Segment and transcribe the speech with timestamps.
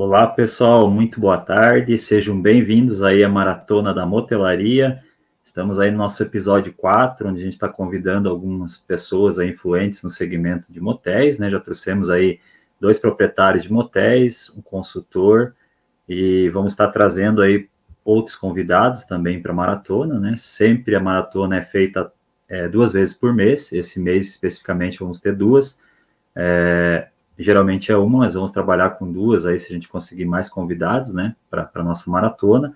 [0.00, 1.98] Olá, pessoal, muito boa tarde.
[1.98, 5.02] Sejam bem-vindos aí à Maratona da Motelaria.
[5.42, 10.08] Estamos aí no nosso episódio 4, onde a gente está convidando algumas pessoas influentes no
[10.08, 11.50] segmento de motéis, né?
[11.50, 12.38] Já trouxemos aí
[12.80, 15.52] dois proprietários de motéis, um consultor,
[16.08, 17.68] e vamos estar trazendo aí
[18.04, 20.34] outros convidados também para a maratona, né?
[20.36, 22.12] Sempre a maratona é feita
[22.48, 25.80] é, duas vezes por mês, esse mês especificamente vamos ter duas.
[26.36, 27.07] É,
[27.38, 31.14] geralmente é uma, mas vamos trabalhar com duas aí se a gente conseguir mais convidados,
[31.14, 32.74] né, para a nossa maratona.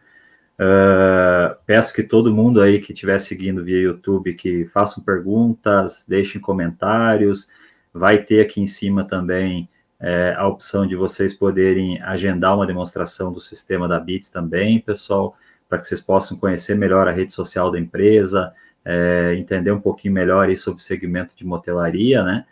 [0.54, 6.40] Uh, peço que todo mundo aí que estiver seguindo via YouTube que façam perguntas, deixem
[6.40, 7.48] comentários.
[7.92, 9.68] Vai ter aqui em cima também
[10.02, 15.36] é, a opção de vocês poderem agendar uma demonstração do sistema da Bits também, pessoal,
[15.68, 18.52] para que vocês possam conhecer melhor a rede social da empresa,
[18.84, 22.44] é, entender um pouquinho melhor aí sobre o segmento de motelaria, né?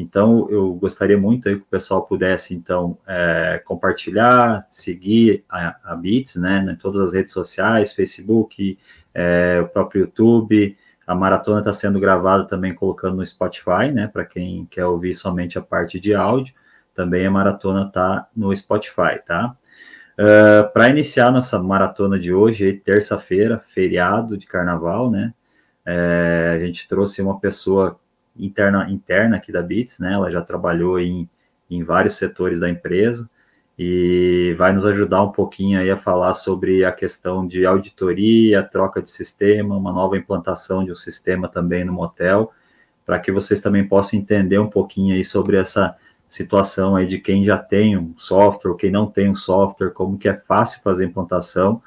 [0.00, 5.96] Então, eu gostaria muito aí que o pessoal pudesse, então, é, compartilhar, seguir a, a
[5.96, 8.78] Bits, né, em todas as redes sociais, Facebook,
[9.12, 10.76] é, o próprio YouTube.
[11.04, 15.58] A maratona está sendo gravada também colocando no Spotify, né, para quem quer ouvir somente
[15.58, 16.54] a parte de áudio.
[16.94, 19.56] Também a maratona está no Spotify, tá?
[20.16, 25.32] Uh, é, para iniciar nossa maratona de hoje, terça-feira, feriado de carnaval, né?
[25.84, 27.98] É, a gente trouxe uma pessoa
[28.38, 30.12] interna, interna aqui da Bits, né?
[30.14, 31.28] Ela já trabalhou em,
[31.70, 33.28] em vários setores da empresa
[33.78, 39.00] e vai nos ajudar um pouquinho aí a falar sobre a questão de auditoria, troca
[39.00, 42.52] de sistema, uma nova implantação de um sistema também no motel,
[43.06, 45.96] para que vocês também possam entender um pouquinho aí sobre essa
[46.28, 50.28] situação aí de quem já tem um software, quem não tem um software, como que
[50.28, 51.80] é fácil fazer implantação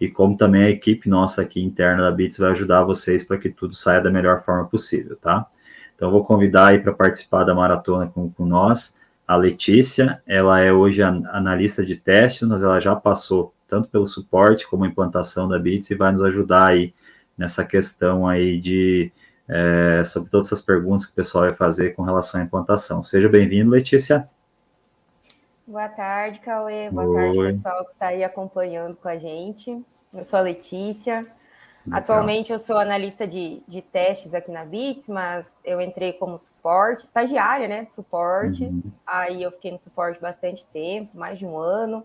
[0.00, 3.48] e como também a equipe nossa aqui interna da Bits vai ajudar vocês para que
[3.48, 5.46] tudo saia da melhor forma possível, tá?
[5.96, 8.94] Então, vou convidar aí para participar da maratona com, com, nós
[9.26, 10.22] a Letícia.
[10.26, 15.48] Ela é hoje analista de testes, mas ela já passou tanto pelo suporte como implantação
[15.48, 16.94] da Bits e vai nos ajudar aí
[17.36, 19.10] nessa questão aí de
[19.48, 23.02] é, sobre todas essas perguntas que o pessoal vai fazer com relação à implantação.
[23.02, 24.28] Seja bem-vindo, Letícia.
[25.66, 26.90] Boa tarde, Cauê.
[26.90, 27.14] Boa Oi.
[27.14, 29.82] tarde, pessoal que está aí acompanhando com a gente.
[30.14, 31.26] Eu sou a Letícia,
[31.90, 37.04] Atualmente eu sou analista de, de testes aqui na Bits, mas eu entrei como suporte,
[37.04, 38.64] estagiária, né, de suporte.
[38.64, 38.82] Uhum.
[39.06, 42.04] Aí eu fiquei no suporte bastante tempo, mais de um ano.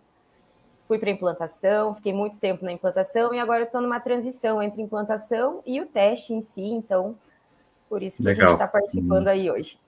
[0.88, 5.62] Fui para implantação, fiquei muito tempo na implantação e agora estou numa transição entre implantação
[5.66, 6.64] e o teste em si.
[6.64, 7.16] Então,
[7.90, 8.46] por isso que Legal.
[8.46, 9.31] a gente está participando uhum.
[9.31, 9.80] aí hoje.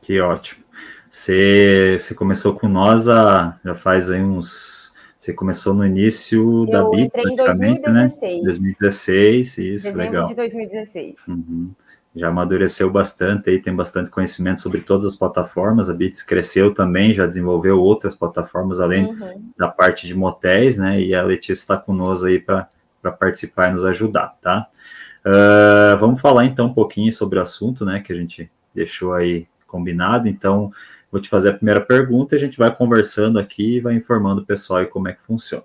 [0.00, 0.64] Que ótimo.
[1.10, 4.93] Você, você começou com nós há, já faz aí uns
[5.24, 8.34] você começou no início da BIT, entrei em 2016.
[8.36, 8.44] Né?
[8.44, 10.26] 2016, isso, Dezembro legal.
[10.26, 11.16] de 2016.
[11.26, 11.70] Uhum.
[12.14, 15.88] Já amadureceu bastante aí, tem bastante conhecimento sobre todas as plataformas.
[15.88, 19.50] A Bits cresceu também, já desenvolveu outras plataformas além uhum.
[19.56, 21.00] da parte de motéis, né?
[21.00, 22.68] E a Letícia está conosco aí para
[23.18, 24.68] participar e nos ajudar, tá?
[25.24, 28.00] Uh, vamos falar então um pouquinho sobre o assunto, né?
[28.00, 30.28] Que a gente deixou aí combinado.
[30.28, 30.70] Então,
[31.14, 34.42] Vou te fazer a primeira pergunta e a gente vai conversando aqui e vai informando
[34.42, 35.62] o pessoal e como é que funciona.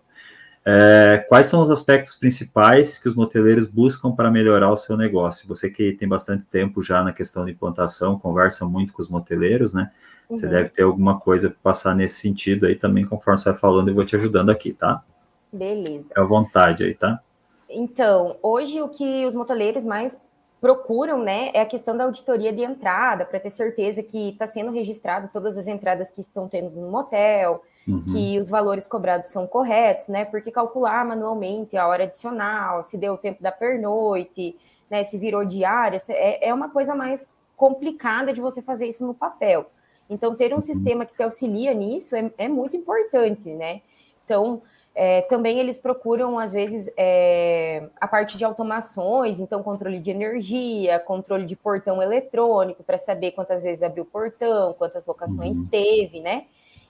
[0.63, 5.47] É, quais são os aspectos principais que os moteleiros buscam para melhorar o seu negócio?
[5.47, 9.73] Você que tem bastante tempo já na questão de implantação, conversa muito com os moteleiros,
[9.73, 9.89] né?
[10.29, 10.37] Uhum.
[10.37, 13.87] Você deve ter alguma coisa para passar nesse sentido aí também, conforme você vai falando,
[13.87, 15.03] eu vou te ajudando aqui, tá?
[15.51, 16.11] Beleza.
[16.15, 17.19] É à vontade aí, tá?
[17.67, 20.15] Então, hoje o que os moteleiros mais
[20.59, 24.71] procuram, né, é a questão da auditoria de entrada, para ter certeza que está sendo
[24.71, 28.03] registrado todas as entradas que estão tendo no motel, uhum.
[28.05, 33.13] que os valores cobrados são corretos, né, porque calcular manualmente a hora adicional, se deu
[33.13, 34.55] o tempo da pernoite,
[34.89, 39.13] né, se virou diária, é, é uma coisa mais complicada de você fazer isso no
[39.13, 39.69] papel.
[40.09, 40.61] Então, ter um uhum.
[40.61, 43.81] sistema que te auxilia nisso é, é muito importante, né?
[44.25, 44.61] Então,
[45.01, 50.99] é, também eles procuram, às vezes, é, a parte de automações, então controle de energia,
[50.99, 55.67] controle de portão eletrônico, para saber quantas vezes abriu o portão, quantas locações uhum.
[55.67, 56.47] teve, né?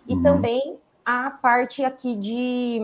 [0.08, 0.24] E uhum.
[0.24, 2.82] também a parte aqui de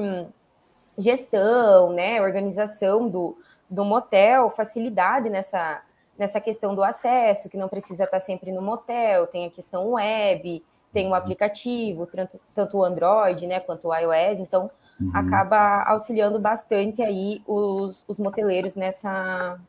[0.95, 2.21] gestão, né?
[2.21, 3.35] Organização do,
[3.67, 5.81] do motel, facilidade nessa,
[6.19, 10.63] nessa questão do acesso, que não precisa estar sempre no motel, tem a questão web,
[10.93, 11.15] tem o um uhum.
[11.15, 14.69] aplicativo, tanto, tanto o Android, né, quanto o iOS, então
[14.99, 15.11] uhum.
[15.13, 19.59] acaba auxiliando bastante aí os, os moteleiros nessa,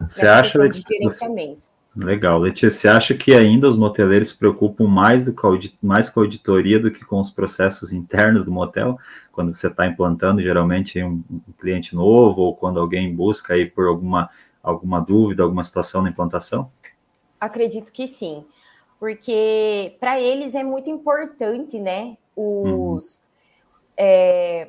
[0.00, 1.66] você nessa acha, de gerenciamento.
[1.96, 5.34] Legal, Letícia, você acha que ainda os moteleiros se preocupam mais, do
[5.80, 8.98] mais com a auditoria do que com os processos internos do motel?
[9.30, 13.86] Quando você está implantando, geralmente, um, um, cliente novo ou quando alguém busca aí por
[13.86, 14.28] alguma,
[14.60, 16.68] alguma dúvida, alguma situação na implantação?
[17.40, 18.44] Acredito que sim,
[18.98, 23.23] porque para eles é muito importante, né, os, uhum
[23.96, 24.68] é,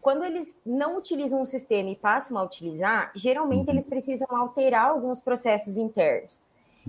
[0.00, 3.74] quando eles não utilizam o sistema e passam a utilizar, geralmente uhum.
[3.74, 6.40] eles precisam alterar alguns processos internos.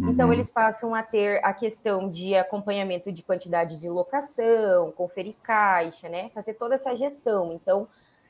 [0.08, 0.34] Então, uhum.
[0.34, 6.30] Eles passam a ter a questão de acompanhamento de quantidade de locação, conferir caixa, né?
[6.30, 7.52] Fazer toda essa gestão.
[7.52, 7.88] Então.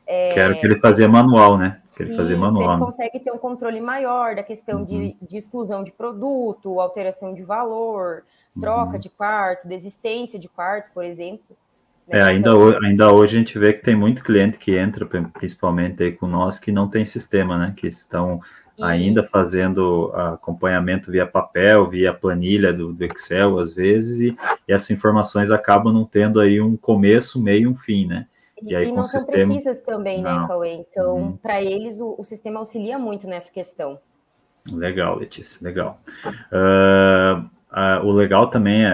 [0.08, 1.80] É, que era o que ele fazia manual, né?
[1.96, 2.72] Que ele fazia manual.
[2.72, 4.86] Ele consegue ter um controle maior da questão uhum.
[4.86, 8.24] de, de, exclusão de produto, alteração de valor,
[8.60, 9.00] troca uhum.
[9.00, 11.56] de quarto, desistência de quarto, por exemplo.
[12.10, 12.20] Né?
[12.20, 15.06] É, ainda, então, hoje, ainda hoje a gente vê que tem muito cliente que entra,
[15.06, 17.74] principalmente aí com nós, que não tem sistema, né?
[17.78, 18.42] Que estão
[18.82, 19.30] ainda Isso.
[19.30, 25.52] fazendo acompanhamento via papel, via planilha do, do Excel, às vezes, e, e, essas informações
[25.52, 28.26] acabam não tendo aí um começo, meio e um fim, né?
[28.62, 29.38] E, aí, e não são sistema...
[29.38, 30.42] precisas também, né, não.
[30.42, 30.74] né, Cauê?
[30.74, 31.38] Então, uhum.
[31.38, 34.00] para eles, o, o, sistema auxilia muito nessa questão.
[34.70, 36.02] Legal, Letícia, legal.
[36.26, 37.50] Uh,
[37.80, 38.90] uh, o legal também é,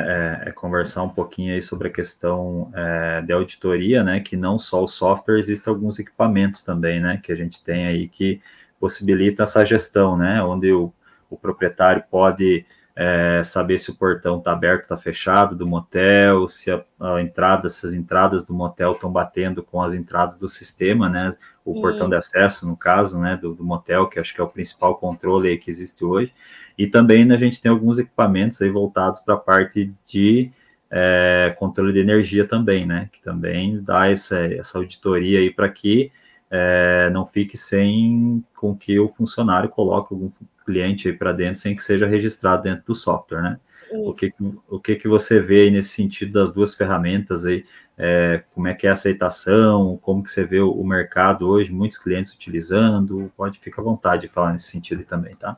[0.46, 4.20] é, é, conversar um pouquinho aí sobre a questão é, de auditoria, né?
[4.20, 7.20] Que não só o software, existem alguns equipamentos também, né?
[7.22, 8.42] Que a gente tem aí que
[8.80, 10.42] possibilita essa gestão, né?
[10.44, 10.94] Onde o,
[11.30, 12.66] o proprietário pode
[12.96, 17.68] é, saber se o portão está aberto, está fechado do motel, se a, a, entrada,
[17.68, 21.36] se as entradas do motel estão batendo com as entradas do sistema, né?
[21.66, 21.82] O Isso.
[21.82, 24.96] portão de acesso, no caso, né, do, do, motel, que acho que é o principal
[24.96, 26.32] controle que existe hoje.
[26.78, 30.52] E também né, a gente tem alguns equipamentos aí voltados para a parte de
[30.92, 33.10] é, controle de energia também, né?
[33.12, 36.12] Que também dá essa, essa auditoria aí para que
[36.52, 40.30] é, não fique sem com que o funcionário coloque algum
[40.66, 43.60] cliente aí para dentro sem que seja registrado dentro do software, né?
[43.92, 44.30] O que,
[44.70, 47.66] o que que você vê aí nesse sentido das duas ferramentas aí?
[47.98, 49.98] É, como é que é a aceitação?
[50.02, 51.72] Como que você vê o, o, mercado hoje?
[51.72, 53.32] Muitos clientes utilizando?
[53.38, 55.58] Pode ficar à vontade de falar nesse sentido também, tá?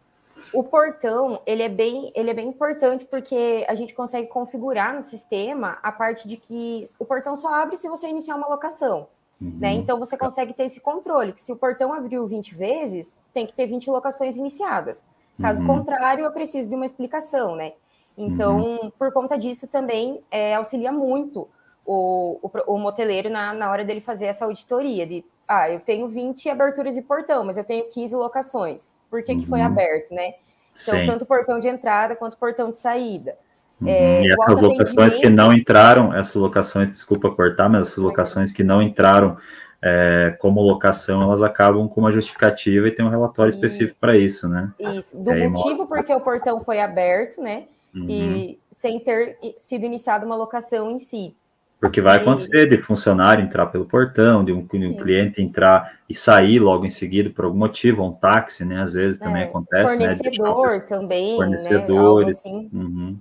[0.54, 5.02] O portão, ele é bem, ele é bem importante porque a gente consegue configurar no
[5.02, 9.08] sistema a parte de que o portão só abre se você iniciar uma locação.
[9.40, 9.48] Né?
[9.48, 9.58] Uhum.
[9.60, 9.74] Né?
[9.74, 13.54] Então você consegue ter esse controle, que se o portão abriu 20 vezes, tem que
[13.54, 15.06] ter 20 locações iniciadas.
[15.42, 15.68] Caso uhum.
[15.68, 17.74] contrário, eu preciso de uma explicação, né?
[18.18, 18.92] Então, uhum.
[18.98, 21.48] por conta disso, também é, auxilia muito
[21.86, 26.08] o, o, o moteleiro na, na hora dele fazer essa auditoria de ah, eu tenho
[26.08, 28.92] 20 aberturas de portão, mas eu tenho 15 locações.
[29.10, 29.68] Por que, que foi uhum.
[29.68, 30.34] aberto, né?
[30.74, 31.06] Então, Sim.
[31.06, 33.36] tanto portão de entrada quanto portão de saída.
[33.80, 33.88] Uhum.
[33.88, 38.64] É, e essas locações que não entraram, essas locações, desculpa cortar, mas essas locações que
[38.64, 39.38] não entraram
[39.82, 44.50] é, como locação, elas acabam com uma justificativa e tem um relatório específico para isso,
[44.50, 44.72] né?
[44.80, 45.86] Isso, do motivo mostra...
[45.86, 47.66] porque o portão foi aberto, né?
[48.02, 48.10] Uhum.
[48.10, 51.36] E sem ter sido iniciada uma locação em si.
[51.80, 56.16] Porque vai acontecer de funcionário entrar pelo portão, de um, de um cliente entrar e
[56.16, 58.82] sair logo em seguida por algum motivo, um táxi, né?
[58.82, 59.94] Às vezes também é, acontece.
[59.94, 60.80] Fornecedor né?
[60.80, 61.32] também.
[61.32, 61.38] Né?
[61.38, 62.44] Fornecedores.
[62.44, 62.52] Né?
[62.52, 62.70] Assim.
[62.74, 63.18] Uhum.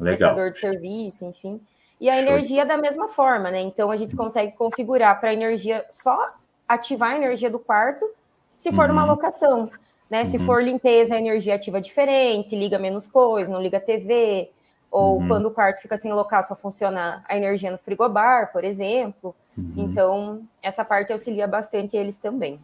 [0.00, 0.34] Legal.
[0.34, 1.60] prestador de serviço, enfim.
[2.00, 3.60] E a energia da mesma forma, né?
[3.60, 4.24] Então a gente uhum.
[4.24, 6.34] consegue configurar para a energia só
[6.66, 8.08] ativar a energia do quarto
[8.56, 8.92] se for uhum.
[8.92, 9.70] uma locação.
[10.10, 10.22] Né?
[10.22, 10.24] Uhum.
[10.24, 14.50] Se for limpeza, a energia ativa diferente, liga menos coisa, não liga TV,
[14.90, 15.28] ou uhum.
[15.28, 19.34] quando o quarto fica sem local, só funciona a energia no frigobar, por exemplo.
[19.56, 19.74] Uhum.
[19.76, 22.58] Então, essa parte auxilia bastante eles também.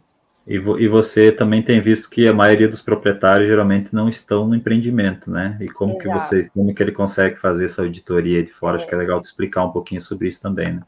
[0.47, 4.47] E, vo, e, você também tem visto que a maioria dos proprietários geralmente não estão
[4.47, 5.57] no empreendimento, né?
[5.59, 6.03] E como Exato.
[6.03, 8.75] que você, como que ele consegue fazer essa auditoria de fora?
[8.75, 8.77] É.
[8.77, 10.81] Acho que é legal te explicar um pouquinho sobre isso também, né?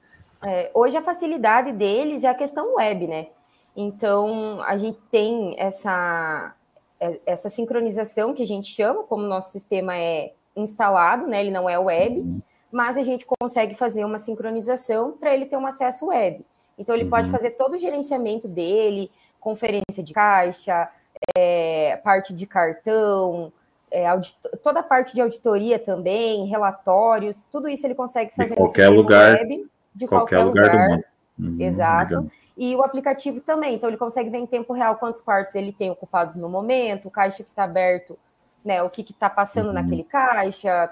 [0.43, 3.27] É, hoje a facilidade deles é a questão web, né?
[3.77, 6.55] Então a gente tem essa
[6.99, 11.41] é, essa sincronização que a gente chama, como o nosso sistema é instalado, né?
[11.41, 12.41] Ele não é web, uhum.
[12.71, 16.43] mas a gente consegue fazer uma sincronização para ele ter um acesso web.
[16.77, 17.11] Então ele uhum.
[17.11, 20.89] pode fazer todo o gerenciamento dele, conferência de caixa,
[21.37, 23.53] é, parte de cartão,
[23.91, 24.05] é,
[24.63, 29.37] toda a parte de auditoria também, relatórios, tudo isso ele consegue fazer de qualquer lugar,
[29.37, 31.03] web, de qualquer, qualquer lugar, lugar, do mundo.
[31.39, 32.31] Uhum, Exato.
[32.57, 35.91] E o aplicativo também, então ele consegue ver em tempo real quantos quartos ele tem
[35.91, 38.17] ocupados no momento, o caixa que está aberto,
[38.65, 39.73] né, o que está passando uhum.
[39.73, 40.89] naquele caixa,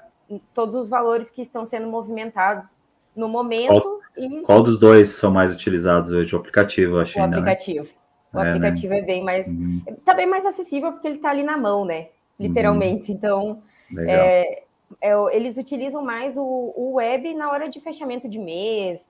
[0.54, 2.76] todos os valores que estão sendo movimentados
[3.16, 3.82] no momento.
[3.82, 4.42] Qual, e...
[4.42, 6.36] qual dos dois são mais utilizados hoje?
[6.36, 7.18] O aplicativo, acho.
[7.18, 7.42] O ainda, né?
[7.42, 7.88] aplicativo.
[8.34, 8.42] Né?
[8.42, 9.00] O é, aplicativo né?
[9.00, 9.48] é bem mais.
[9.48, 9.82] Uhum.
[10.04, 12.10] Tá bem mais acessível porque ele está ali na mão, né?
[12.40, 13.12] Literalmente.
[13.12, 13.18] Uhum.
[13.18, 13.64] Então,
[14.00, 14.64] é,
[15.02, 19.08] é, eles utilizam mais o, o, web na hora de fechamento de mês,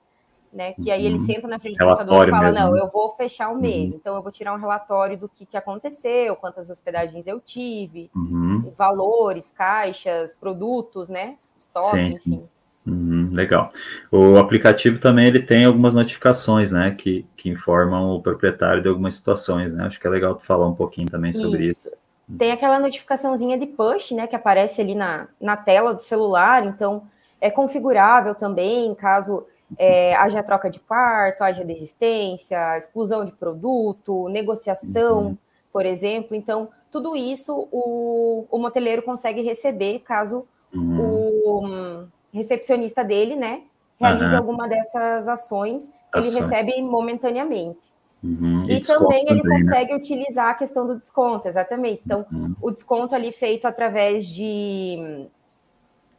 [0.55, 0.73] né?
[0.73, 1.25] Que aí ele uhum.
[1.25, 2.59] senta na frente do computador e fala: mesmo.
[2.61, 2.81] não, né?
[2.81, 3.97] eu vou fechar o mês, uhum.
[3.97, 8.71] então eu vou tirar um relatório do que, que aconteceu, quantas hospedagens eu tive, uhum.
[8.77, 11.35] valores, caixas, produtos, né?
[11.57, 12.19] Estoque, sim, enfim.
[12.31, 12.49] Sim.
[12.87, 13.71] Uhum, legal.
[14.11, 19.15] O aplicativo também ele tem algumas notificações, né, que, que informam o proprietário de algumas
[19.15, 19.85] situações, né?
[19.85, 21.87] Acho que é legal tu falar um pouquinho também sobre isso.
[21.87, 22.37] isso.
[22.37, 27.03] Tem aquela notificaçãozinha de push, né, que aparece ali na, na tela do celular, então
[27.41, 29.45] é configurável também, caso
[29.77, 35.37] é, haja troca de quarto, haja desistência, exclusão de produto, negociação, uhum.
[35.71, 36.35] por exemplo.
[36.35, 40.99] Então, tudo isso o, o moteleiro consegue receber caso uhum.
[40.99, 43.61] o um, recepcionista dele, né,
[43.99, 44.37] realize uhum.
[44.37, 47.93] alguma dessas ações, ações, ele recebe momentaneamente.
[48.23, 48.63] Uhum.
[48.67, 49.57] E, e também ele também, né?
[49.57, 49.97] consegue né?
[49.97, 52.01] utilizar a questão do desconto, exatamente.
[52.05, 52.55] Então, uhum.
[52.61, 55.27] o desconto ali feito através de,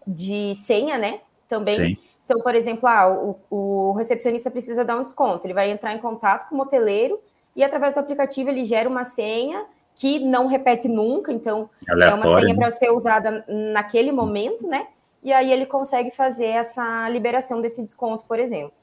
[0.07, 1.21] de senha, né?
[1.49, 1.97] Também.
[1.97, 1.99] Sim.
[2.27, 5.47] Então, por exemplo, ah, o, o, recepcionista precisa dar um desconto.
[5.47, 7.21] Ele vai entrar em contato com o moteleiro
[7.55, 9.65] e, através do aplicativo, ele gera uma senha
[9.95, 11.33] que não repete nunca.
[11.33, 12.61] Então, Aleatório, é uma senha né?
[12.61, 14.89] para ser usada naquele momento, né?
[15.23, 18.75] E aí ele consegue fazer essa liberação desse desconto, por exemplo.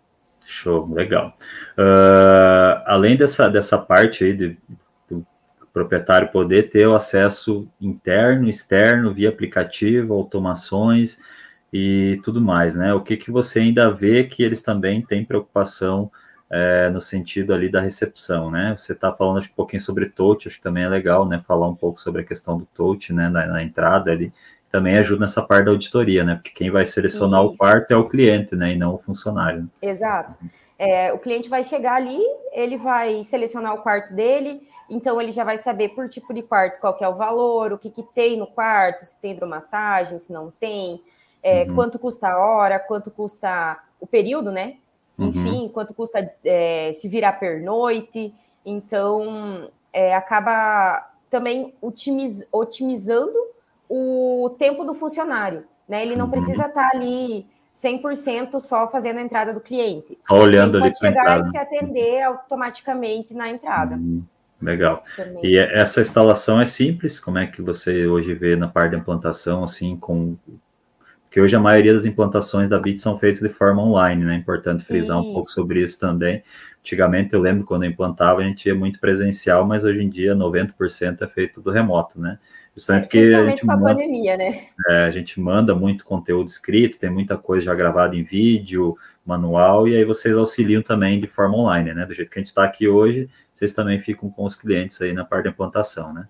[0.45, 1.33] Show, legal.
[1.77, 4.57] Uh, além dessa, dessa parte aí de,
[5.09, 5.25] do
[5.73, 11.19] proprietário poder ter o acesso interno, externo, via aplicativo, automações
[11.73, 12.93] e tudo mais, né?
[12.93, 16.11] O que, que você ainda vê que eles também têm preocupação
[16.47, 18.75] é, no sentido ali da recepção, né?
[18.77, 21.41] Você está falando acho, um pouquinho sobre touch, acho que também é legal, né?
[21.47, 23.27] Falar um pouco sobre a questão do touch, né?
[23.27, 24.31] Na, na entrada ali,
[24.71, 26.35] também ajuda nessa parte da auditoria, né?
[26.35, 27.53] Porque quem vai selecionar Isso.
[27.53, 28.73] o quarto é o cliente, né?
[28.73, 29.67] E não o funcionário.
[29.81, 30.37] Exato.
[30.77, 32.19] É, o cliente vai chegar ali,
[32.51, 36.79] ele vai selecionar o quarto dele, então ele já vai saber por tipo de quarto
[36.79, 40.51] qual é o valor, o que, que tem no quarto, se tem hidromassagem, se não
[40.51, 40.99] tem,
[41.43, 41.75] é, uhum.
[41.75, 44.77] quanto custa a hora, quanto custa o período, né?
[45.17, 45.27] Uhum.
[45.27, 48.33] Enfim, quanto custa é, se virar pernoite.
[48.65, 53.37] Então, é, acaba também otimiz, otimizando
[53.89, 56.01] o tempo do funcionário, né?
[56.01, 56.31] Ele não uhum.
[56.31, 57.45] precisa estar ali
[57.75, 60.17] 100% só fazendo a entrada do cliente.
[60.27, 60.93] Só olhando Ele ali.
[60.93, 63.95] Pode chegar e se atender automaticamente na entrada.
[63.95, 64.23] Uhum.
[64.61, 65.03] Legal.
[65.15, 65.45] Também.
[65.45, 67.19] E essa instalação é simples?
[67.19, 70.37] Como é que você hoje vê na parte da implantação, assim, com
[71.33, 74.35] porque hoje a maioria das implantações da BIT são feitas de forma online, né?
[74.35, 75.27] É importante frisar isso.
[75.27, 76.43] um pouco sobre isso também.
[76.79, 80.35] Antigamente, eu lembro quando eu implantava, a gente ia muito presencial, mas hoje em dia
[80.35, 82.37] 90% é feito do remoto, né?
[82.75, 84.67] Justamente é, porque a gente com a manda, pandemia, né?
[84.87, 89.87] É, a gente manda muito conteúdo escrito, tem muita coisa já gravada em vídeo, manual,
[89.87, 92.05] e aí vocês auxiliam também de forma online, né?
[92.05, 95.13] Do jeito que a gente está aqui hoje, vocês também ficam com os clientes aí
[95.13, 96.27] na parte da implantação, né?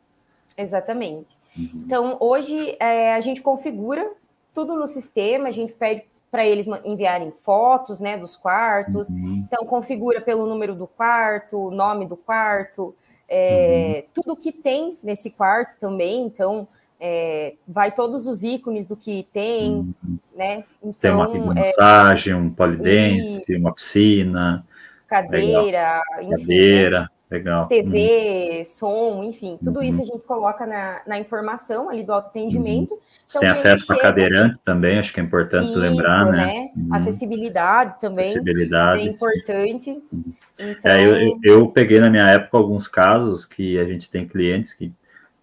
[0.57, 1.35] Exatamente.
[1.57, 1.83] Uhum.
[1.85, 4.09] Então, hoje é, a gente configura
[4.53, 9.09] tudo no sistema, a gente pede para eles enviarem fotos, né, dos quartos.
[9.09, 9.45] Uhum.
[9.45, 12.95] Então, configura pelo número do quarto, nome do quarto,
[13.29, 14.09] é, uhum.
[14.13, 16.67] tudo que tem nesse quarto também, então
[16.99, 20.17] é, vai todos os ícones do que tem, uhum.
[20.35, 20.63] né?
[20.81, 23.55] Então, tem uma então, massagem, é, um polidense, e...
[23.55, 24.65] uma piscina,
[25.07, 26.37] cadeira, enfim, né?
[26.37, 27.01] cadeira.
[27.01, 27.07] Né?
[27.33, 27.67] Legal.
[27.67, 28.65] TV, uhum.
[28.65, 29.83] som, enfim, tudo uhum.
[29.83, 32.93] isso a gente coloca na, na informação ali do autoatendimento.
[32.93, 32.99] Uhum.
[33.25, 36.45] Então, tem acesso para cadeirante também, acho que é importante isso, lembrar, né?
[36.45, 36.69] né?
[36.77, 36.93] Uhum.
[36.93, 38.25] Acessibilidade também.
[38.25, 39.01] Acessibilidade.
[39.01, 39.89] É importante.
[40.11, 40.23] Uhum.
[40.59, 40.91] Então...
[40.91, 44.71] É, eu, eu, eu, peguei na minha época alguns casos que a gente tem clientes
[44.71, 44.93] que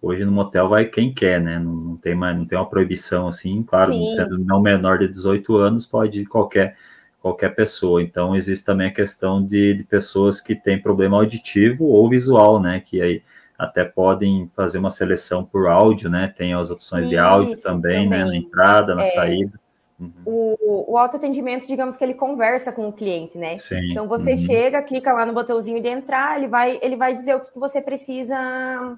[0.01, 1.59] hoje no motel vai quem quer, né?
[1.59, 4.13] Não, não tem, mais, não tem uma proibição assim, claro, Sim.
[4.13, 6.77] sendo não menor de 18 anos, pode ir qualquer
[7.21, 8.01] qualquer pessoa.
[8.01, 12.81] Então, existe também a questão de, de, pessoas que têm problema auditivo ou visual, né?
[12.85, 13.23] Que aí
[13.57, 16.33] até podem fazer uma seleção por áudio, né?
[16.35, 18.25] Tem as opções Isso, de áudio também, também, né?
[18.25, 19.59] Na entrada, na é, saída.
[19.99, 20.11] Uhum.
[20.25, 23.55] O, o autoatendimento, digamos que ele conversa com o cliente, né?
[23.59, 23.91] Sim.
[23.91, 24.37] Então você uhum.
[24.37, 27.59] chega, clica lá no botãozinho de entrar, ele vai, ele vai dizer o que, que
[27.59, 28.97] você precisa, uhum.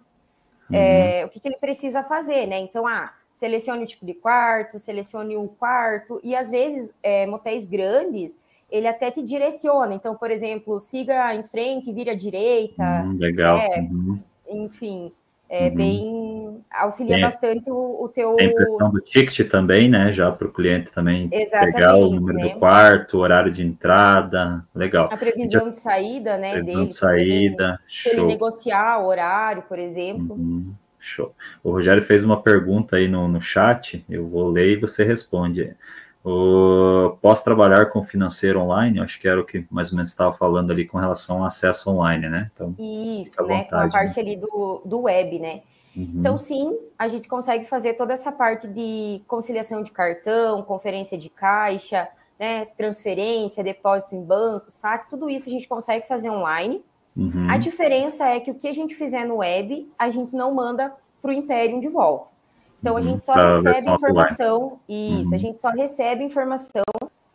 [0.71, 2.57] é, o que, que ele precisa fazer, né?
[2.57, 7.65] Então, ah, selecione o tipo de quarto, selecione o quarto, e às vezes é, motéis
[7.65, 8.37] grandes,
[8.71, 9.95] ele até te direciona.
[9.95, 13.03] Então, por exemplo, siga em frente, vire à direita.
[13.03, 13.57] Hum, legal.
[13.57, 14.19] É, uhum.
[14.47, 15.11] Enfim,
[15.49, 15.75] é uhum.
[15.75, 18.35] bem auxilia tem, bastante o, o teu.
[18.39, 20.11] A impressão do ticket também, né?
[20.13, 22.49] Já para o cliente também Exatamente, pegar o número né?
[22.49, 25.09] do quarto, horário de entrada, legal.
[25.11, 25.69] A previsão Já...
[25.69, 26.53] de saída, né?
[26.53, 27.79] Previsão dele, de saída.
[27.87, 30.35] Se ele negociar o horário, por exemplo.
[30.35, 30.73] Uhum.
[31.03, 31.35] Show.
[31.63, 35.75] O Rogério fez uma pergunta aí no, no chat, eu vou ler e você responde.
[36.23, 39.01] O, posso trabalhar com financeiro online?
[39.01, 41.89] Acho que era o que mais ou menos estava falando ali com relação ao acesso
[41.91, 42.49] online, né?
[42.53, 43.65] Então, Isso, né?
[43.65, 44.21] com a parte né?
[44.21, 45.61] ali do, do web, né?
[45.95, 46.13] Uhum.
[46.15, 51.29] Então, sim, a gente consegue fazer toda essa parte de conciliação de cartão, conferência de
[51.29, 52.07] caixa,
[52.39, 56.83] né, transferência, depósito em banco, saque, tudo isso a gente consegue fazer online.
[57.15, 57.49] Uhum.
[57.49, 60.93] A diferença é que o que a gente fizer no web, a gente não manda
[61.21, 62.31] para o Imperium de volta.
[62.79, 63.03] Então, a uhum.
[63.03, 65.21] gente só pra recebe informação, offline.
[65.21, 65.35] isso, uhum.
[65.35, 66.83] a gente só recebe informação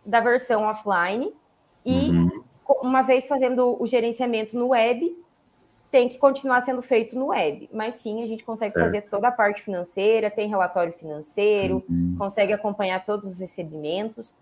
[0.05, 1.33] da versão offline
[1.87, 2.43] e, uhum.
[2.83, 5.17] uma vez fazendo o gerenciamento no web,
[5.91, 7.69] tem que continuar sendo feito no web.
[7.73, 8.85] Mas sim, a gente consegue certo.
[8.85, 12.15] fazer toda a parte financeira, tem relatório financeiro, uhum.
[12.19, 14.35] consegue acompanhar todos os recebimentos.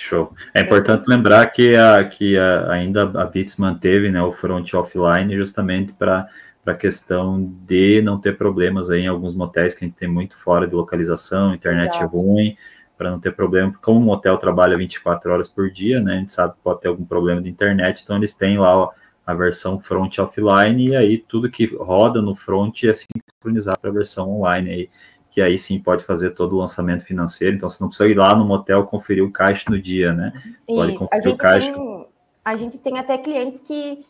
[0.00, 0.32] Show.
[0.54, 5.34] É importante lembrar que, a, que a, ainda a Bits manteve né, o front offline
[5.36, 6.28] justamente para
[6.64, 10.36] a questão de não ter problemas aí em alguns motéis que a gente tem muito
[10.38, 12.16] fora de localização, internet Exato.
[12.16, 12.56] ruim,
[12.96, 16.18] para não ter problema, porque como o motel trabalha 24 horas por dia, né, a
[16.18, 18.90] gente sabe que pode ter algum problema de internet, então eles têm lá
[19.26, 23.92] a versão front offline e aí tudo que roda no front é sincronizar para a
[23.92, 24.90] versão online aí
[25.36, 27.54] que aí sim pode fazer todo o lançamento financeiro.
[27.54, 30.32] Então, você não precisa ir lá no motel conferir o caixa no dia, né?
[30.66, 31.08] Pode Isso.
[31.12, 32.06] A gente, tem,
[32.42, 34.02] a gente tem até clientes que,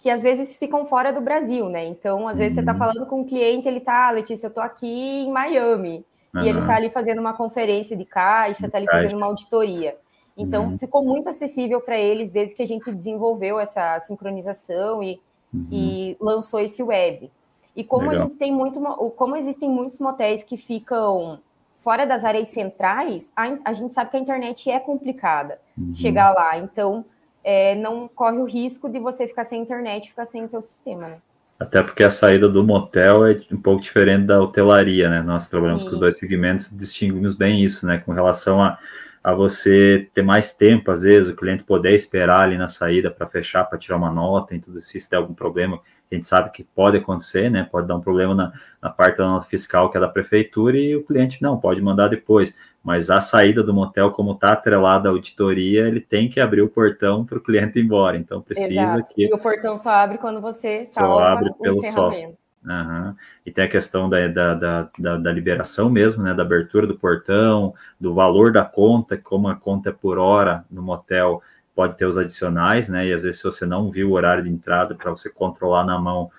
[0.00, 1.86] que às vezes ficam fora do Brasil, né?
[1.86, 2.78] Então, às vezes você está uhum.
[2.78, 6.04] falando com um cliente, ele está, ah, Letícia, eu estou aqui em Miami.
[6.34, 6.42] Uhum.
[6.42, 9.04] E ele está ali fazendo uma conferência de caixa, está ali caixa.
[9.04, 9.96] fazendo uma auditoria.
[10.36, 10.76] Então, uhum.
[10.76, 15.20] ficou muito acessível para eles desde que a gente desenvolveu essa sincronização e,
[15.54, 15.68] uhum.
[15.70, 17.30] e lançou esse web.
[17.76, 18.24] E como Legal.
[18.24, 18.80] a gente tem muito,
[19.16, 21.40] como existem muitos motéis que ficam
[21.82, 25.94] fora das áreas centrais, a, a gente sabe que a internet é complicada uhum.
[25.94, 26.58] chegar lá.
[26.58, 27.04] Então,
[27.44, 31.08] é, não corre o risco de você ficar sem internet, ficar sem o teu sistema,
[31.08, 31.16] né?
[31.60, 35.22] Até porque a saída do motel é um pouco diferente da hotelaria, né?
[35.22, 35.90] Nós trabalhamos isso.
[35.90, 37.98] com os dois segmentos, distinguimos bem isso, né?
[37.98, 38.78] Com relação a,
[39.22, 43.26] a você ter mais tempo, às vezes, o cliente poder esperar ali na saída para
[43.26, 46.50] fechar, para tirar uma nota e tudo isso, se tem algum problema a gente sabe
[46.50, 47.66] que pode acontecer, né?
[47.70, 50.94] Pode dar um problema na, na parte da nota fiscal, que é da prefeitura, e
[50.94, 52.56] o cliente não, pode mandar depois.
[52.82, 56.68] Mas a saída do motel, como está atrelada à auditoria, ele tem que abrir o
[56.68, 58.16] portão para o cliente ir embora.
[58.16, 59.14] Então precisa Exato.
[59.14, 59.24] que.
[59.24, 62.34] E o portão só abre quando você salva só abre pelo software.
[62.64, 63.14] Uhum.
[63.44, 66.32] E tem a questão da, da, da, da, da liberação mesmo, né?
[66.32, 70.82] Da abertura do portão, do valor da conta, como a conta é por hora no
[70.82, 71.42] motel
[71.74, 73.06] pode ter os adicionais, né?
[73.06, 75.98] E às vezes, se você não viu o horário de entrada para você controlar na
[75.98, 76.30] mão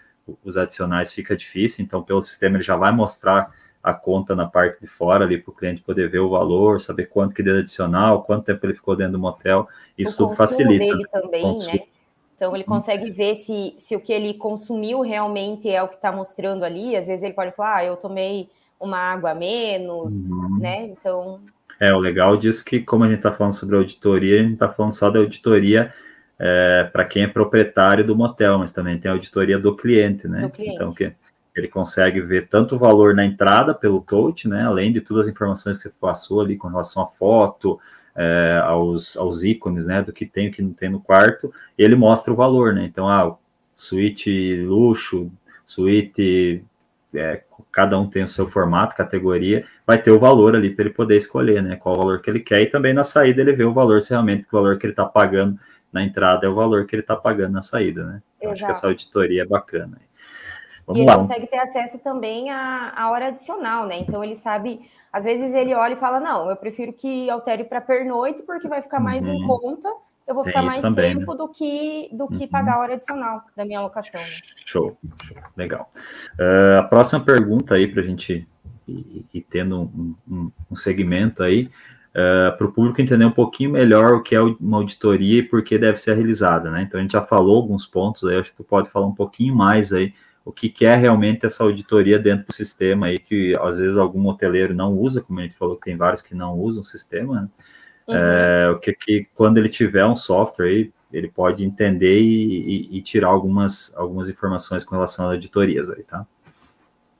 [0.43, 1.83] os adicionais, fica difícil.
[1.83, 5.51] Então, pelo sistema, ele já vai mostrar a conta na parte de fora ali para
[5.51, 8.95] o cliente poder ver o valor, saber quanto que deu adicional, quanto tempo ele ficou
[8.95, 9.67] dentro do motel.
[9.95, 10.83] Isso tudo facilita.
[10.83, 11.79] dele também, né?
[12.35, 16.11] Então ele consegue ver se, se o que ele consumiu realmente é o que está
[16.11, 16.95] mostrando ali.
[16.95, 20.57] Às vezes ele pode falar, ah, eu tomei uma água a menos, uhum.
[20.59, 20.85] né?
[20.87, 21.39] Então
[21.79, 24.69] é, o legal disso que, como a gente está falando sobre auditoria, a gente está
[24.69, 25.93] falando só da auditoria
[26.39, 30.43] é, para quem é proprietário do motel, mas também tem a auditoria do cliente, né?
[30.43, 30.75] Do cliente.
[30.75, 31.13] Então, que
[31.55, 34.63] ele consegue ver tanto o valor na entrada pelo coach, né?
[34.63, 37.79] Além de todas as informações que você passou ali com relação à foto,
[38.15, 40.01] é, aos, aos ícones, né?
[40.01, 42.85] Do que tem e o que não tem no quarto, ele mostra o valor, né?
[42.85, 43.35] Então, ah,
[43.75, 45.31] suíte luxo,
[45.65, 46.63] suíte
[47.17, 50.93] é, cada um tem o seu formato, categoria, vai ter o valor ali para ele
[50.93, 51.75] poder escolher, né?
[51.75, 54.11] Qual o valor que ele quer, e também na saída ele vê o valor, se
[54.11, 55.59] realmente o valor que ele está pagando
[55.91, 58.21] na entrada é o valor que ele está pagando na saída, né?
[58.37, 59.97] Então, acho que essa auditoria é bacana.
[60.85, 61.13] Vamos e lá.
[61.13, 63.97] ele consegue ter acesso também à, à hora adicional, né?
[63.97, 67.81] Então ele sabe, às vezes ele olha e fala: não, eu prefiro que altere para
[67.81, 69.35] pernoite, porque vai ficar mais uhum.
[69.35, 69.89] em conta
[70.27, 71.37] eu vou ficar mais também, tempo né?
[71.37, 72.47] do que do que uhum.
[72.47, 74.19] pagar a hora adicional da minha alocação.
[74.19, 74.27] Né?
[74.65, 75.91] Show, show, legal.
[76.39, 78.47] Uh, a próxima pergunta aí para a gente
[78.87, 81.65] ir, ir tendo um, um, um, segmento aí,
[82.15, 85.43] uh, ah, para o público entender um pouquinho melhor o que é uma auditoria e
[85.43, 86.81] por que deve ser realizada, né?
[86.81, 89.55] Então a gente já falou alguns pontos aí, acho que tu pode falar um pouquinho
[89.55, 90.13] mais aí
[90.45, 94.27] o que, que é realmente essa auditoria dentro do sistema aí, que às vezes algum
[94.27, 97.41] hoteleiro não usa, como a gente falou que tem vários que não usam o sistema,
[97.41, 97.49] né?
[98.07, 98.15] Uhum.
[98.15, 102.97] É, o que, que quando ele tiver um software aí, ele pode entender e, e,
[102.97, 106.25] e, tirar algumas, algumas informações com relação a auditorias aí, tá?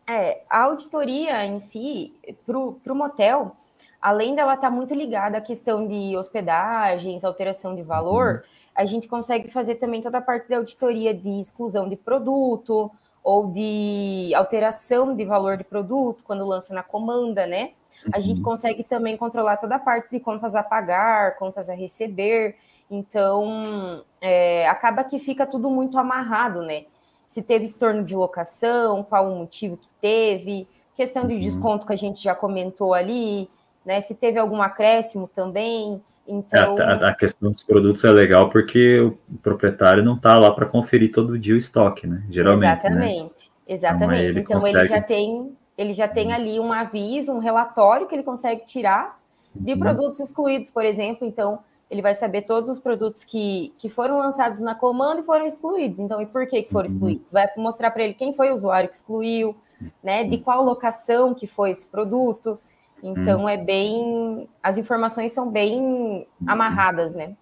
[0.07, 2.13] É, a auditoria em si,
[2.45, 3.55] para o motel,
[4.01, 8.61] além dela estar tá muito ligada à questão de hospedagens, alteração de valor, uhum.
[8.75, 12.91] a gente consegue fazer também toda a parte da auditoria de exclusão de produto
[13.23, 17.71] ou de alteração de valor de produto quando lança na comanda, né?
[18.11, 18.43] A gente uhum.
[18.43, 22.55] consegue também controlar toda a parte de contas a pagar, contas a receber.
[22.89, 26.83] Então, é, acaba que fica tudo muito amarrado, né?
[27.27, 31.39] Se teve estorno de locação, qual o motivo que teve, questão de uhum.
[31.39, 33.49] desconto que a gente já comentou ali,
[33.85, 33.99] né?
[34.01, 36.01] Se teve algum acréscimo também.
[36.27, 36.77] Então...
[36.79, 41.11] A, a, questão dos produtos é legal porque o proprietário não está lá para conferir
[41.11, 42.23] todo dia o estoque, né?
[42.29, 42.65] Geralmente.
[42.65, 43.29] Exatamente, né?
[43.67, 44.21] exatamente.
[44.21, 44.77] Então, ele, então consegue...
[44.77, 49.19] ele já tem ele já tem ali um aviso, um relatório que ele consegue tirar
[49.53, 49.79] de uhum.
[49.79, 51.27] produtos excluídos, por exemplo.
[51.27, 51.59] Então,
[51.89, 55.99] ele vai saber todos os produtos que, que foram lançados na comanda e foram excluídos.
[55.99, 56.93] Então, e por que, que foram uhum.
[56.93, 57.31] excluídos?
[57.31, 59.55] Vai mostrar para ele quem foi o usuário que excluiu,
[60.03, 60.23] né?
[60.23, 62.59] De qual locação que foi esse produto.
[63.03, 63.49] Então, uhum.
[63.49, 64.49] é bem.
[64.63, 67.35] As informações são bem amarradas, né?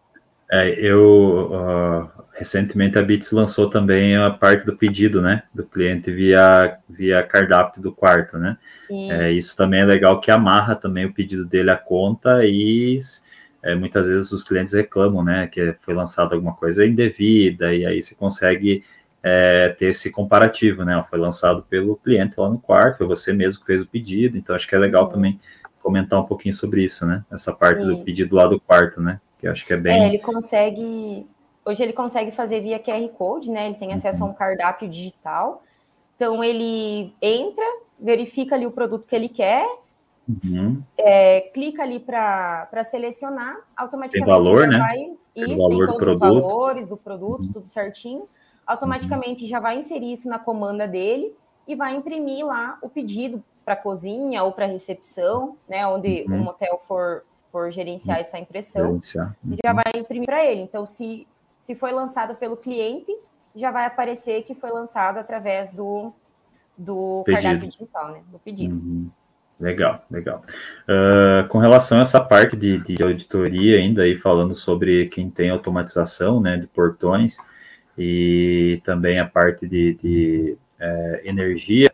[0.51, 6.11] É, eu uh, recentemente a Bits lançou também a parte do pedido, né, do cliente
[6.11, 8.57] via via cardápio do quarto, né?
[8.89, 9.11] Isso.
[9.11, 12.99] É, isso também é legal que amarra também o pedido dele à conta e
[13.63, 18.01] é, muitas vezes os clientes reclamam, né, que foi lançado alguma coisa indevida, e aí
[18.01, 18.83] você consegue
[19.23, 23.61] é, ter esse comparativo, né, foi lançado pelo cliente lá no quarto, foi você mesmo
[23.61, 25.11] que fez o pedido, então acho que é legal uhum.
[25.11, 25.39] também
[25.81, 27.87] comentar um pouquinho sobre isso, né, essa parte isso.
[27.87, 30.03] do pedido lá do quarto, né, que eu acho que é bem...
[30.03, 31.25] É, ele consegue,
[31.65, 34.29] hoje ele consegue fazer via QR Code, né, ele tem acesso uhum.
[34.29, 35.63] a um cardápio digital,
[36.15, 37.65] então ele entra,
[37.99, 39.65] verifica ali o produto que ele quer,
[40.27, 40.81] Uhum.
[40.97, 44.85] É, clica ali para selecionar, automaticamente tem valor, já né?
[44.85, 44.97] vai.
[45.33, 47.53] Tem isso, tem todos os valores do produto, uhum.
[47.53, 48.27] tudo certinho.
[48.65, 49.49] Automaticamente uhum.
[49.49, 51.35] já vai inserir isso na comanda dele
[51.67, 55.85] e vai imprimir lá o pedido para cozinha ou para recepção, né?
[55.87, 56.35] Onde uhum.
[56.35, 59.57] o motel for, for gerenciar essa impressão, já uhum.
[59.75, 60.61] vai imprimir para ele.
[60.61, 61.27] Então, se,
[61.63, 63.09] se foi lançado pelo cliente,
[63.55, 66.11] já vai aparecer que foi lançado através do,
[66.77, 68.21] do cardápio digital, né?
[68.29, 68.75] Do pedido.
[68.75, 69.09] Uhum.
[69.57, 70.43] Legal, legal.
[70.83, 75.51] Uh, com relação a essa parte de, de, auditoria ainda aí falando sobre quem tem
[75.51, 77.37] automatização, né, de portões
[77.97, 81.89] e também a parte de, de é, energia,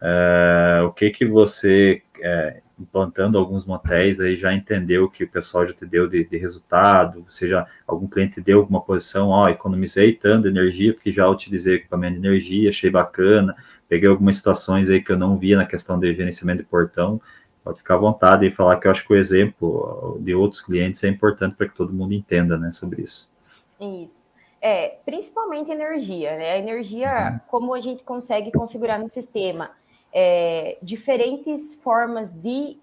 [0.00, 5.66] uh, o que que você, é, implantando alguns motéis aí, já entendeu que o pessoal
[5.66, 10.12] já te deu de, de resultado, ou seja, algum cliente deu alguma posição, ó, economizei
[10.12, 13.56] tanto energia porque já utilizei equipamento de energia, achei bacana,
[13.88, 17.20] peguei algumas situações aí que eu não via na questão de gerenciamento de portão,
[17.64, 21.02] pode ficar à vontade e falar que eu acho que o exemplo de outros clientes
[21.04, 23.30] é importante para que todo mundo entenda, né, sobre isso.
[23.80, 24.28] Isso.
[24.60, 26.52] É, principalmente energia, né?
[26.52, 27.40] A energia, uhum.
[27.46, 29.70] como a gente consegue configurar no sistema,
[30.12, 32.78] é, diferentes formas de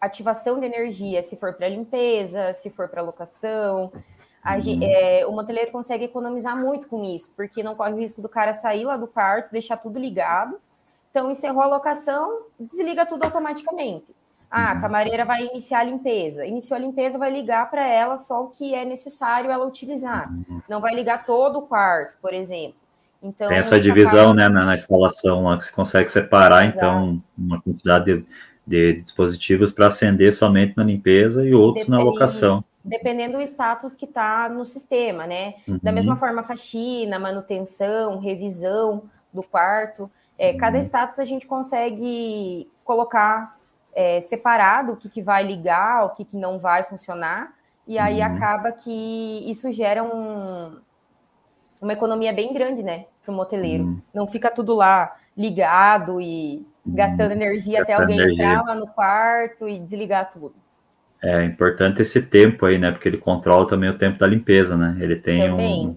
[0.00, 3.90] ativação de energia, se for para limpeza, se for para locação,
[4.54, 4.80] Uhum.
[4.82, 8.52] É, o moteleiro consegue economizar muito com isso, porque não corre o risco do cara
[8.52, 10.60] sair lá do quarto, deixar tudo ligado.
[11.10, 14.14] Então, encerrou a locação, desliga tudo automaticamente.
[14.48, 14.80] Ah, a uhum.
[14.82, 16.46] camareira vai iniciar a limpeza.
[16.46, 20.30] Iniciou a limpeza, vai ligar para ela só o que é necessário ela utilizar.
[20.30, 20.62] Uhum.
[20.68, 22.76] Não vai ligar todo o quarto, por exemplo.
[23.22, 24.34] Então, Tem essa divisão acaba...
[24.34, 26.78] né, na, na, instalação lá, que você consegue separar, Exato.
[26.78, 28.26] então, uma quantidade de,
[28.66, 32.62] de dispositivos para acender somente na limpeza e outros Depende, na locação.
[32.84, 35.54] Dependendo do status que está no sistema, né?
[35.66, 35.80] Uhum.
[35.82, 39.02] Da mesma forma, faxina, manutenção, revisão
[39.32, 40.10] do quarto.
[40.38, 40.58] É, uhum.
[40.58, 43.56] Cada status a gente consegue colocar
[43.94, 47.54] é, separado o que, que vai ligar, o que, que não vai funcionar,
[47.86, 48.26] e aí uhum.
[48.26, 50.76] acaba que isso gera um,
[51.80, 53.84] uma economia bem grande, né, para o moteleiro.
[53.84, 54.00] Uhum.
[54.14, 56.94] Não fica tudo lá ligado e uhum.
[56.94, 58.44] gastando energia até alguém energia.
[58.44, 60.54] entrar lá no quarto e desligar tudo.
[61.22, 62.92] É importante esse tempo aí, né?
[62.92, 64.96] Porque ele controla também o tempo da limpeza, né?
[65.00, 65.96] Ele tem um,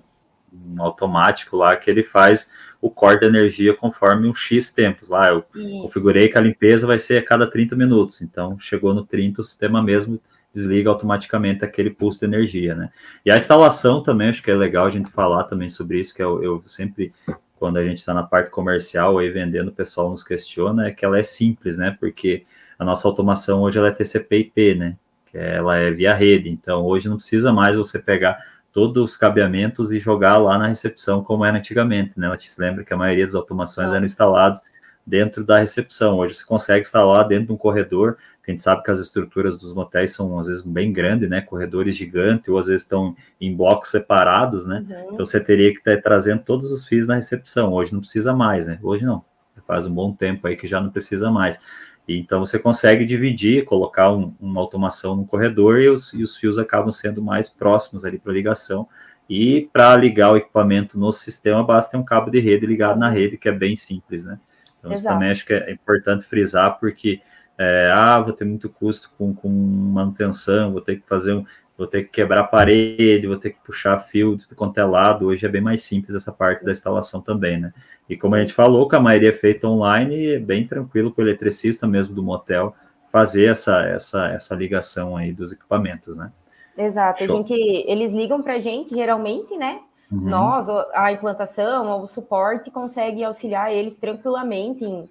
[0.52, 2.50] um, automático lá que ele faz
[2.82, 5.10] o corte da energia conforme um X tempos.
[5.10, 5.82] Lá eu Isso.
[5.84, 8.22] configurei que a limpeza vai ser a cada 30 minutos.
[8.22, 10.20] Então, chegou no 30, o sistema mesmo
[10.54, 12.90] desliga automaticamente aquele pulso de energia, né?
[13.26, 16.24] E a instalação também, acho que é legal a gente falar também sobre isso, que
[16.24, 17.14] eu, eu sempre,
[17.58, 21.06] quando a gente está na parte comercial aí vendendo, o pessoal nos questiona, é que
[21.06, 21.96] ela é simples, né?
[22.00, 22.46] Porque
[22.78, 24.96] a nossa automação hoje ela é TCP/IP, né?
[25.32, 26.50] que ela é via rede.
[26.50, 28.38] Então, hoje não precisa mais você pegar
[28.72, 32.28] todos os cabeamentos e jogar lá na recepção como era antigamente, né?
[32.28, 33.98] Ela te lembra que a maioria das automações Nossa.
[33.98, 34.64] eram instaladas
[35.06, 36.18] dentro da recepção.
[36.18, 39.74] Hoje você consegue instalar dentro de um corredor, a gente sabe que as estruturas dos
[39.74, 41.42] motéis são às vezes bem grandes, né?
[41.42, 44.86] Corredores gigantes, ou às vezes estão em blocos separados, né?
[44.90, 45.14] Uhum.
[45.14, 47.74] Então você teria que estar trazendo todos os fios na recepção.
[47.74, 48.80] Hoje não precisa mais, né?
[48.82, 49.24] Hoje não.
[49.68, 51.60] Faz um bom tempo aí que já não precisa mais.
[52.08, 56.58] Então você consegue dividir, colocar um, uma automação no corredor e os, e os fios
[56.58, 58.88] acabam sendo mais próximos ali para ligação.
[59.30, 63.12] E para ligar o equipamento no sistema, basta ter um cabo de rede ligado na
[63.12, 64.40] rede, que é bem simples, né?
[64.80, 67.22] Então, isso também acho que é importante frisar, porque,
[67.60, 71.46] é, ah, vou ter muito custo com, com manutenção, vou ter que fazer um,
[71.78, 75.26] vou ter que quebrar a parede, vou ter que puxar fio de quanto é lado.
[75.26, 77.74] Hoje é bem mais simples essa parte da instalação também, né?
[78.10, 81.22] E como a gente falou, que a maioria é feita online, é bem tranquilo para
[81.22, 82.74] o eletricista mesmo do motel
[83.12, 86.32] fazer essa, essa, essa ligação aí dos equipamentos, né?
[86.78, 87.26] Exato.
[87.26, 89.82] A gente, eles ligam para a gente, geralmente, né?
[90.10, 90.22] Uhum.
[90.22, 95.10] Nós, a implantação, o suporte, consegue auxiliar eles tranquilamente em,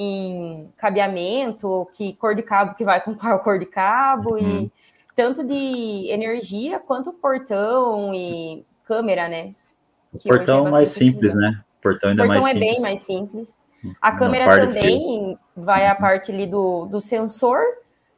[0.00, 4.62] em cabeamento, que cor de cabo que vai com qual cor de cabo, uhum.
[4.62, 4.72] e
[5.16, 9.54] tanto de energia quanto portão e câmera, né?
[10.12, 11.60] O que portão é mais simples, né?
[11.78, 12.74] O portão ainda o portão mais é simples.
[12.74, 13.56] bem mais simples.
[14.00, 17.60] A câmera também vai a parte ali do, do sensor.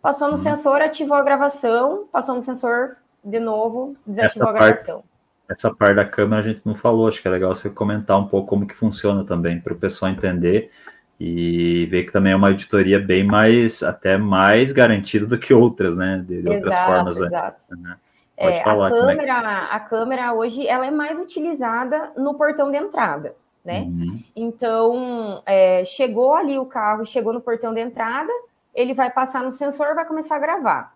[0.01, 0.39] Passou no hum.
[0.39, 2.07] sensor, ativou a gravação.
[2.13, 4.97] Passou no sensor, de novo, desativou essa a gravação.
[4.97, 5.11] Parte,
[5.49, 7.09] essa parte da câmera a gente não falou.
[7.09, 10.11] Acho que é legal você comentar um pouco como que funciona também, para o pessoal
[10.11, 10.71] entender
[11.21, 15.95] e ver que também é uma auditoria bem mais, até mais garantida do que outras,
[15.95, 16.25] né?
[16.27, 17.21] De, de outras formas.
[17.21, 17.77] Exato.
[17.77, 17.97] Né?
[18.39, 19.75] Pode é, falar, a câmera, é que...
[19.75, 23.81] a câmera hoje ela é mais utilizada no portão de entrada, né?
[23.81, 24.19] Uhum.
[24.35, 28.33] Então é, chegou ali o carro, chegou no portão de entrada,
[28.75, 30.95] ele vai passar no sensor, vai começar a gravar,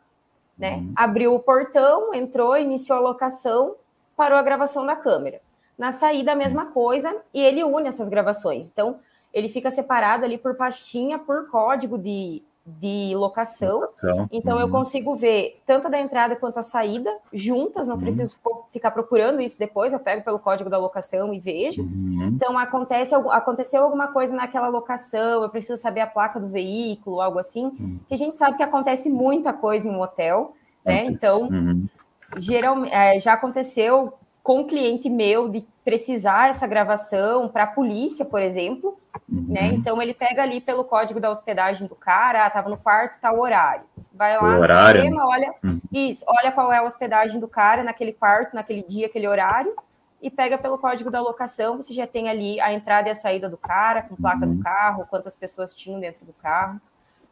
[0.59, 0.77] né?
[0.77, 0.93] Uhum.
[0.97, 3.75] Abriu o portão, entrou, iniciou a locação,
[4.17, 5.43] parou a gravação da câmera.
[5.77, 8.71] Na saída a mesma coisa e ele une essas gravações.
[8.71, 9.01] Então
[9.35, 13.81] ele fica separado ali por pastinha, por código de, de locação.
[13.81, 14.29] locação.
[14.31, 14.63] Então, uhum.
[14.63, 18.01] eu consigo ver tanto da entrada quanto a saída juntas, não uhum.
[18.01, 18.37] preciso
[18.73, 21.83] ficar procurando isso depois, eu pego pelo código da locação e vejo.
[21.83, 22.31] Uhum.
[22.33, 27.41] Então, acontece, aconteceu alguma coisa naquela locação, eu preciso saber a placa do veículo, algo
[27.41, 27.99] assim, uhum.
[28.07, 31.07] que a gente sabe que acontece muita coisa em um hotel, né?
[31.07, 31.89] Então, uhum.
[32.37, 38.25] geralmente, é, já aconteceu com um cliente meu de precisar essa gravação para a polícia,
[38.25, 38.97] por exemplo,
[39.31, 39.47] uhum.
[39.49, 39.67] né?
[39.67, 43.33] Então ele pega ali pelo código da hospedagem do cara, ah, tava no quarto, tá
[43.33, 43.85] o horário.
[44.13, 45.03] Vai lá o no horário.
[45.03, 45.81] sistema, olha uhum.
[45.93, 49.75] isso, olha qual é a hospedagem do cara naquele quarto, naquele dia, aquele horário,
[50.23, 53.49] e pega pelo código da locação, você já tem ali a entrada e a saída
[53.49, 54.57] do cara, com placa uhum.
[54.57, 56.81] do carro, quantas pessoas tinham dentro do carro.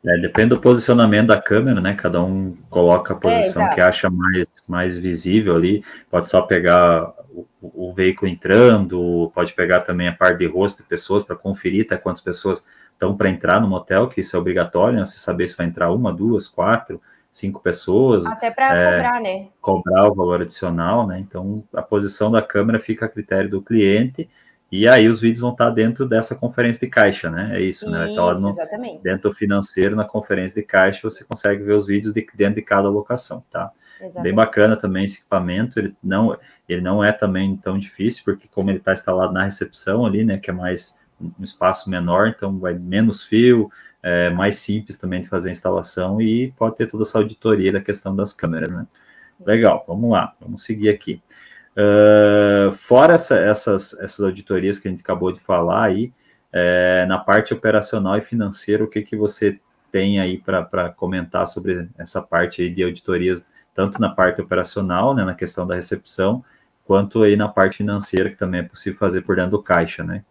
[0.05, 1.95] É, depende do posicionamento da câmera, né?
[1.95, 5.85] Cada um coloca a posição é, que acha mais, mais visível ali.
[6.11, 7.13] Pode só pegar
[7.61, 11.87] o, o, veículo entrando, pode pegar também a parte de rosto de pessoas para conferir
[11.87, 15.05] até quantas pessoas estão para entrar no motel, que isso é obrigatório, né?
[15.05, 17.01] Você saber se vai entrar uma, duas, quatro,
[17.33, 18.27] cinco pessoas.
[18.27, 19.49] Até para é, cobrar, né?
[19.61, 21.19] Cobrar o valor adicional, né?
[21.19, 24.29] Então a posição da câmera fica a critério do cliente
[24.73, 27.51] e aí os vídeos vão estar dentro dessa conferência de caixa, né?
[27.59, 28.11] É isso, né?
[28.11, 29.03] Então, isso, no, exatamente.
[29.03, 32.63] Dentro do financeiro, na conferência de caixa, você consegue ver os vídeos de, dentro de
[32.63, 33.71] cada locação, tá?
[34.03, 34.23] Exatamente.
[34.23, 36.37] Bem bacana também esse equipamento, ele não,
[36.69, 40.39] ele não é também tão difícil, porque como ele está instalado na recepção ali, né,
[40.39, 43.71] que é mais um espaço menor, então vai menos fio,
[44.03, 47.81] é mais simples também de fazer a instalação e pode ter toda essa auditoria da
[47.81, 48.87] questão das câmeras, né?
[49.47, 51.23] Legal, vamos lá, vamos seguir aqui.
[51.77, 56.13] Uh, fora essa, essas, essas auditorias que a gente acabou de falar aí,
[56.53, 59.59] é, na parte operacional e financeira, o que, que você
[59.91, 65.25] tem aí para comentar sobre essa parte aí de auditorias, tanto na parte operacional, né,
[65.25, 66.45] na questão da recepção,
[66.85, 70.25] quanto aí na parte financeira, que também é possível fazer por dentro do caixa, né?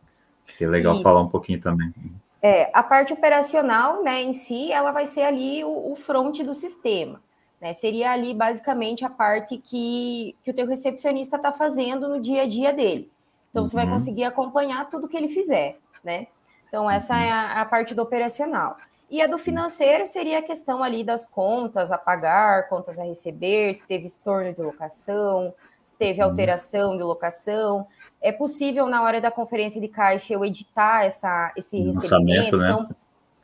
[0.48, 1.04] Acho que é legal Isso.
[1.04, 1.94] falar um pouquinho também.
[2.42, 6.54] É, a parte operacional, né, em si, ela vai ser ali o, o front do
[6.54, 7.22] sistema.
[7.62, 7.74] Né?
[7.74, 12.48] Seria ali basicamente a parte que, que o teu recepcionista está fazendo no dia a
[12.48, 13.12] dia dele.
[13.52, 13.68] Então, uhum.
[13.68, 13.92] você vai uhum.
[13.92, 16.28] conseguir acompanhar tudo que ele fizer, né?
[16.68, 18.78] Então, essa é a, a, parte do operacional.
[19.12, 23.74] E a do financeiro seria a questão ali das contas a pagar, contas a receber,
[23.76, 25.54] se teve estorno de locação,
[25.86, 26.30] se teve uhum.
[26.30, 27.86] alteração de locação.
[28.22, 32.58] É possível, na hora da conferência de caixa, eu editar essa, esse recebimento.
[32.58, 32.72] Né?
[32.72, 32.90] Então,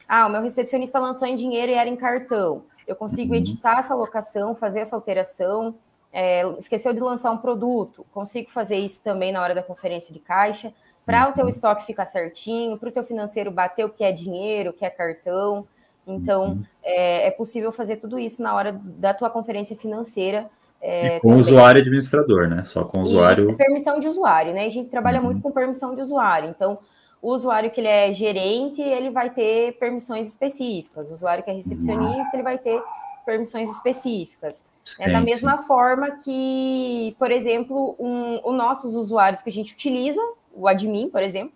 [0.08, 3.40] ah, o meu recepcionista lançou em dinheiro e era em cartão eu consigo uhum.
[3.40, 5.76] editar essa locação, fazer essa alteração.
[6.12, 10.20] É, esqueceu de lançar um produto, consigo fazer isso também na hora da conferência de
[10.20, 10.74] caixa,
[11.08, 11.32] para uhum.
[11.32, 11.50] o teu uhum.
[11.50, 14.90] estoque ficar certinho, para o teu financeiro bater o que é dinheiro, o que é
[14.90, 15.66] cartão.
[16.06, 16.64] Então, uhum.
[16.84, 20.50] é, é, possível fazer tudo isso na hora da tua conferência financeira.
[20.82, 22.64] É, com o usuário administrador, né?
[22.66, 23.48] Só com o usuário.
[23.48, 24.66] Isso, permissão de usuário, né?
[24.66, 25.26] A gente trabalha uhum.
[25.26, 26.50] muito com permissão de usuário.
[26.50, 26.78] Então,
[27.22, 31.10] o usuário que ele é gerente, ele vai ter permissões específicas.
[31.10, 32.82] O usuário que é recepcionista, ele vai ter
[33.26, 34.66] permissões específicas.
[35.02, 40.22] É da mesma forma que, por exemplo, um, os nossos usuários que a gente utiliza,
[40.58, 41.54] o admin, por exemplo,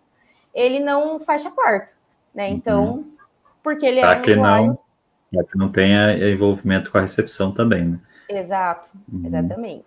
[0.53, 1.91] ele não fecha quarto,
[2.33, 2.49] né?
[2.49, 3.11] Então, uhum.
[3.63, 4.67] porque ele pra é um que usuário...
[4.67, 4.79] Não,
[5.33, 7.99] para que não tenha envolvimento com a recepção também, né?
[8.29, 9.25] Exato, uhum.
[9.25, 9.85] exatamente.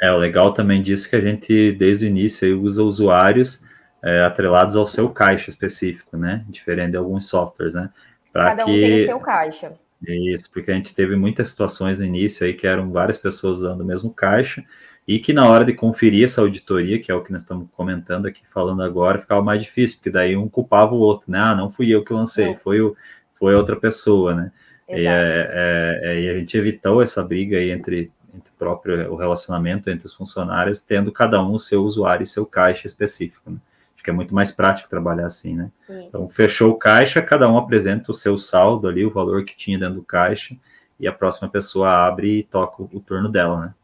[0.00, 3.62] É, o legal também disso que a gente, desde o início, usa usuários
[4.02, 6.44] é, atrelados ao seu caixa específico, né?
[6.48, 7.90] Diferente de alguns softwares, né?
[8.32, 8.80] Pra Cada um que...
[8.80, 9.72] tem o seu caixa.
[10.06, 13.82] Isso, porque a gente teve muitas situações no início aí que eram várias pessoas usando
[13.82, 14.64] o mesmo caixa
[15.06, 18.26] e que na hora de conferir essa auditoria, que é o que nós estamos comentando
[18.26, 21.38] aqui, falando agora, ficava mais difícil, porque daí um culpava o outro, né?
[21.38, 22.96] Ah, não fui eu que lancei, foi, o,
[23.34, 24.52] foi outra pessoa, né?
[24.88, 29.16] E, é, é, é, e, a gente evitou essa briga aí entre, entre próprio o
[29.16, 33.58] relacionamento entre os funcionários, tendo cada um o seu usuário e seu caixa específico, né?
[33.94, 35.70] Acho que é muito mais prático trabalhar assim, né?
[35.88, 36.00] Isso.
[36.08, 39.78] Então, fechou o caixa, cada um apresenta o seu saldo ali, o valor que tinha
[39.78, 40.56] dentro do caixa,
[40.98, 43.74] e a próxima pessoa abre e toca o, o turno dela, né?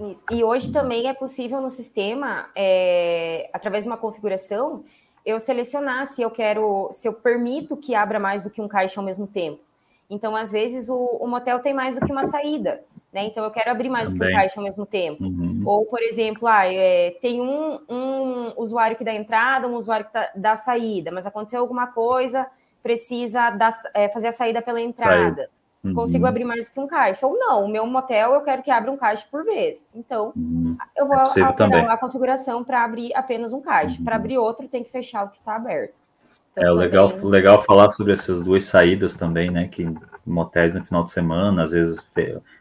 [0.00, 0.24] Isso.
[0.30, 4.84] E hoje também é possível no sistema, é, através de uma configuração,
[5.24, 9.00] eu selecionar se eu quero, se eu permito que abra mais do que um caixa
[9.00, 9.60] ao mesmo tempo.
[10.08, 12.80] Então, às vezes, o, o motel tem mais do que uma saída,
[13.12, 13.24] né?
[13.24, 15.22] Então, eu quero abrir mais do que um caixa ao mesmo tempo.
[15.22, 15.62] Uhum.
[15.66, 20.12] Ou, por exemplo, ah, é, tem um, um usuário que dá entrada, um usuário que
[20.12, 22.46] tá, dá saída, mas aconteceu alguma coisa,
[22.82, 25.50] precisa dar, é, fazer a saída pela entrada.
[25.88, 25.94] Uhum.
[25.94, 27.26] Consigo abrir mais que um caixa.
[27.26, 29.88] Ou não, o meu motel eu quero que abra um caixa por vez.
[29.94, 30.76] Então, uhum.
[30.96, 31.84] eu vou é alterar também.
[31.86, 33.98] a configuração para abrir apenas um caixa.
[33.98, 34.04] Uhum.
[34.04, 35.94] Para abrir outro, tem que fechar o que está aberto.
[36.52, 39.68] Então, é legal, legal falar sobre essas duas saídas também, né?
[39.68, 39.86] Que
[40.26, 42.04] motéis no final de semana, às vezes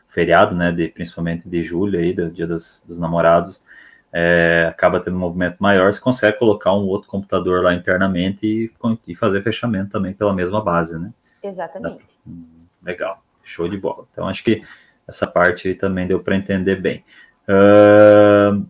[0.10, 0.72] feriado, né?
[0.72, 3.64] De, principalmente de julho aí, do dia dos, dos namorados,
[4.14, 8.72] é, acaba tendo um movimento maior, você consegue colocar um outro computador lá internamente e,
[9.08, 11.12] e fazer fechamento também pela mesma base, né?
[11.44, 12.20] Exatamente.
[12.84, 14.08] Legal, show de bola.
[14.12, 14.62] Então, acho que
[15.08, 17.04] essa parte também deu para entender bem.
[17.48, 18.68] Uh,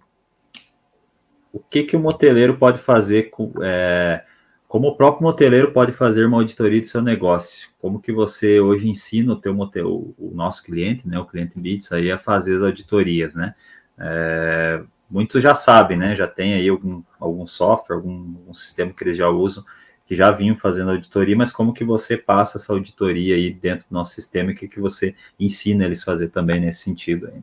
[1.52, 3.52] o que, que o moteleiro pode fazer com.
[3.63, 4.24] É,
[4.67, 7.70] como o próprio moteleiro pode fazer uma auditoria do seu negócio?
[7.80, 12.12] Como que você hoje ensina o teu o nosso cliente, né, o cliente Bits aí
[12.12, 13.56] a fazer as auditorias, né?
[13.98, 16.15] É, muitos já sabem, né?
[16.15, 19.63] Já tem aí algum, algum software, algum, algum sistema que eles já usam,
[20.08, 23.93] que já vinham fazendo auditoria, mas como que você passa essa auditoria aí dentro do
[23.93, 27.41] nosso sistema e o que, que você ensina eles a fazer também nesse sentido aí?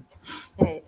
[0.66, 0.82] É.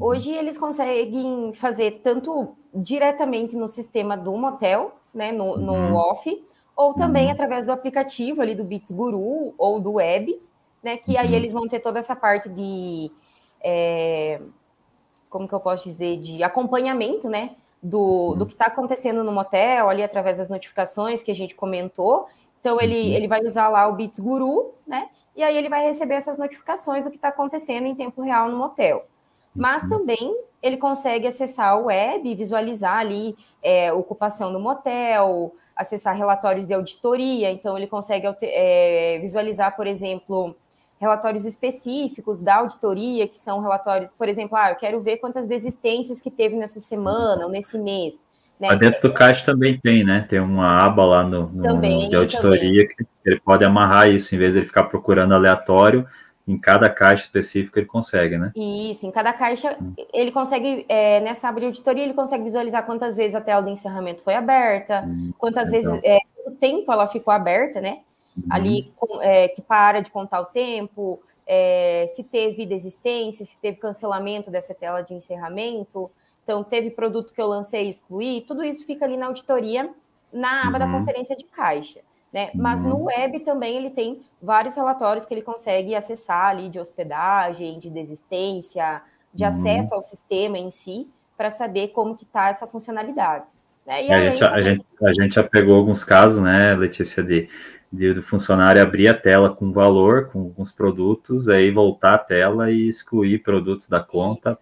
[0.00, 5.94] Hoje eles conseguem fazer tanto diretamente no sistema do motel, né, no, no uhum.
[5.96, 7.32] off, ou também uhum.
[7.32, 10.40] através do aplicativo ali do Bits Guru ou do web,
[10.82, 11.20] né, que uhum.
[11.20, 13.10] aí eles vão ter toda essa parte de
[13.60, 14.40] é,
[15.28, 17.50] como que eu posso dizer, de acompanhamento, né,
[17.82, 22.26] do, do que está acontecendo no motel, ali através das notificações que a gente comentou.
[22.60, 23.14] Então, ele, uhum.
[23.14, 27.04] ele vai usar lá o Bits Guru, né, e aí ele vai receber essas notificações
[27.04, 29.06] do que está acontecendo em tempo real no motel.
[29.54, 29.88] Mas uhum.
[29.88, 36.74] também ele consegue acessar o web, visualizar ali é, ocupação do motel, acessar relatórios de
[36.74, 40.56] auditoria, então ele consegue é, visualizar, por exemplo,
[41.00, 46.20] relatórios específicos da auditoria, que são relatórios, por exemplo, ah, eu quero ver quantas desistências
[46.20, 48.22] que teve nessa semana ou nesse mês.
[48.58, 48.74] Né?
[48.74, 50.26] dentro do CAIS também tem, né?
[50.28, 52.88] Tem uma aba lá no, no também, de auditoria também.
[52.88, 56.04] que ele pode amarrar isso, em vez de ele ficar procurando aleatório,
[56.46, 58.50] em cada caixa específico ele consegue, né?
[58.56, 59.92] Isso, em cada caixa hum.
[60.12, 63.70] ele consegue, é, nessa aba de auditoria, ele consegue visualizar quantas vezes a tela de
[63.70, 65.92] encerramento foi aberta, hum, quantas então.
[65.92, 67.98] vezes, é, o tempo ela ficou aberta, né?
[68.38, 68.46] Uhum.
[68.50, 74.50] ali é, que para de contar o tempo, é, se teve desistência, se teve cancelamento
[74.50, 76.10] dessa tela de encerramento,
[76.44, 79.90] então teve produto que eu lancei e excluí, tudo isso fica ali na auditoria,
[80.32, 80.78] na aba uhum.
[80.78, 82.00] da conferência de caixa.
[82.32, 82.50] Né?
[82.54, 83.04] Mas no uhum.
[83.04, 89.00] web também ele tem vários relatórios que ele consegue acessar ali de hospedagem, de desistência,
[89.32, 89.48] de uhum.
[89.48, 93.46] acesso ao sistema em si, para saber como que está essa funcionalidade.
[93.86, 94.04] Né?
[94.06, 94.54] E a, gente, também...
[94.54, 97.48] a, gente, a gente já pegou alguns casos, né, Letícia, de
[97.90, 102.86] do funcionário abrir a tela com valor, com alguns produtos, aí voltar a tela e
[102.86, 104.58] excluir produtos da conta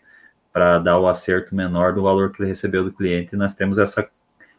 [0.52, 3.34] para dar o acerto menor do valor que ele recebeu do cliente.
[3.34, 4.08] E nós temos essa,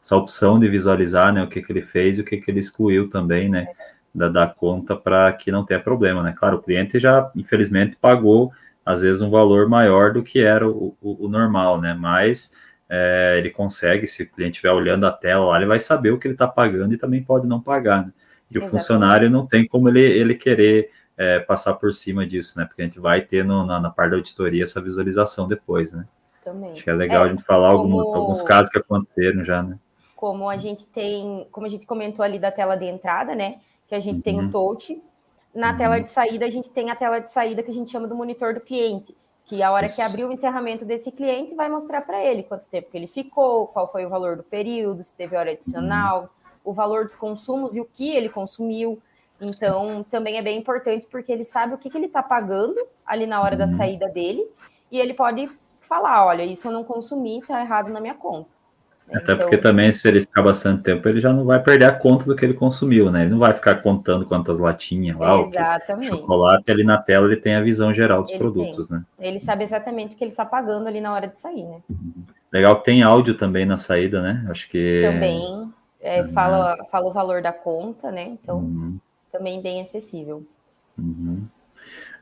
[0.04, 2.60] essa opção de visualizar né, o que, que ele fez e o que, que ele
[2.60, 3.68] excluiu também, né?
[4.14, 6.34] Da, da conta para que não tenha problema, né?
[6.38, 8.52] Claro, o cliente já, infelizmente, pagou,
[8.86, 11.94] às vezes, um valor maior do que era o, o, o normal, né?
[11.94, 12.52] Mas
[12.90, 16.18] é, ele consegue, se o cliente estiver olhando a tela lá, ele vai saber o
[16.18, 18.14] que ele está pagando e também pode não pagar, né?
[18.50, 22.66] E o funcionário não tem como ele, ele querer é, passar por cima disso, né?
[22.66, 26.06] Porque a gente vai ter no, na, na parte da auditoria essa visualização depois, né?
[26.42, 26.72] Também.
[26.72, 28.00] Acho que é legal é, a gente falar como...
[28.00, 29.78] alguns, alguns casos que aconteceram já, né?
[30.16, 33.60] Como a gente tem, como a gente comentou ali da tela de entrada, né?
[33.88, 34.22] Que a gente uhum.
[34.22, 34.52] tem o uhum.
[34.52, 35.02] touch.
[35.54, 35.78] Na uhum.
[35.78, 38.16] tela de saída, a gente tem a tela de saída que a gente chama do
[38.16, 39.96] monitor do cliente que a hora Isso.
[39.96, 43.68] que abrir o encerramento desse cliente vai mostrar para ele quanto tempo que ele ficou,
[43.68, 47.78] qual foi o valor do período, se teve hora adicional, uhum o valor dos consumos
[47.78, 49.02] e o que ele consumiu.
[49.40, 53.26] Então, também é bem importante porque ele sabe o que, que ele está pagando ali
[53.26, 53.72] na hora da uhum.
[53.72, 54.46] saída dele
[54.92, 55.50] e ele pode
[55.80, 58.50] falar: olha, isso eu não consumi, está errado na minha conta.
[59.10, 61.94] Até então, porque também, se ele ficar bastante tempo, ele já não vai perder a
[61.94, 63.22] conta do que ele consumiu, né?
[63.22, 66.12] Ele não vai ficar contando quantas latinhas lá, exatamente.
[66.12, 68.98] o chocolate ali na tela, ele tem a visão geral dos ele produtos, tem.
[68.98, 69.06] né?
[69.18, 71.82] Ele sabe exatamente o que ele está pagando ali na hora de sair, né?
[72.52, 74.46] Legal que tem áudio também na saída, né?
[74.50, 75.00] Acho que.
[75.02, 75.67] Também
[76.08, 76.30] é, uhum.
[76.30, 78.38] fala, fala o valor da conta, né?
[78.42, 79.00] Então, uhum.
[79.32, 80.46] também bem acessível.
[80.98, 81.46] Uhum.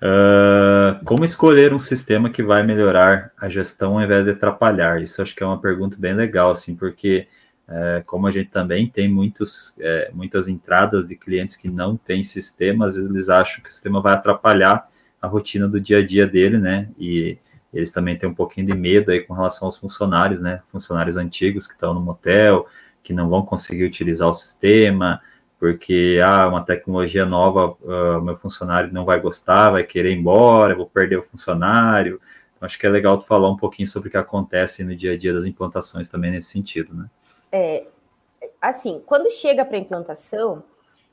[0.02, 5.02] Uh, como escolher um sistema que vai melhorar a gestão ao invés de atrapalhar?
[5.02, 7.28] Isso acho que é uma pergunta bem legal, assim, porque
[7.70, 12.24] uh, como a gente também tem muitos, uh, muitas entradas de clientes que não têm
[12.24, 14.88] sistema, às vezes eles acham que o sistema vai atrapalhar
[15.22, 16.90] a rotina do dia a dia dele, né?
[17.00, 17.38] E
[17.74, 20.62] eles também têm um pouquinho de medo aí com relação aos funcionários, né?
[20.72, 22.68] Funcionários antigos que estão no motel,
[23.06, 25.22] que não vão conseguir utilizar o sistema,
[25.60, 30.76] porque ah, uma tecnologia nova, uh, meu funcionário não vai gostar, vai querer ir embora,
[30.76, 32.20] vou perder o funcionário.
[32.56, 35.14] Então, acho que é legal tu falar um pouquinho sobre o que acontece no dia
[35.14, 37.06] a dia das implantações também nesse sentido, né?
[37.52, 37.86] É,
[38.60, 40.64] assim, quando chega para a implantação,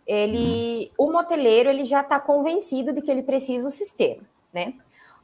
[0.07, 4.23] ele, o moteleiro ele já está convencido de que ele precisa do sistema,
[4.53, 4.75] né?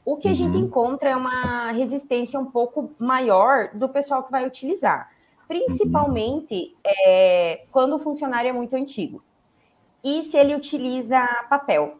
[0.05, 0.65] O que a gente uhum.
[0.65, 5.09] encontra é uma resistência um pouco maior do pessoal que vai utilizar,
[5.49, 9.23] principalmente é, quando o funcionário é muito antigo.
[10.03, 11.19] E se ele utiliza
[11.49, 11.97] papel.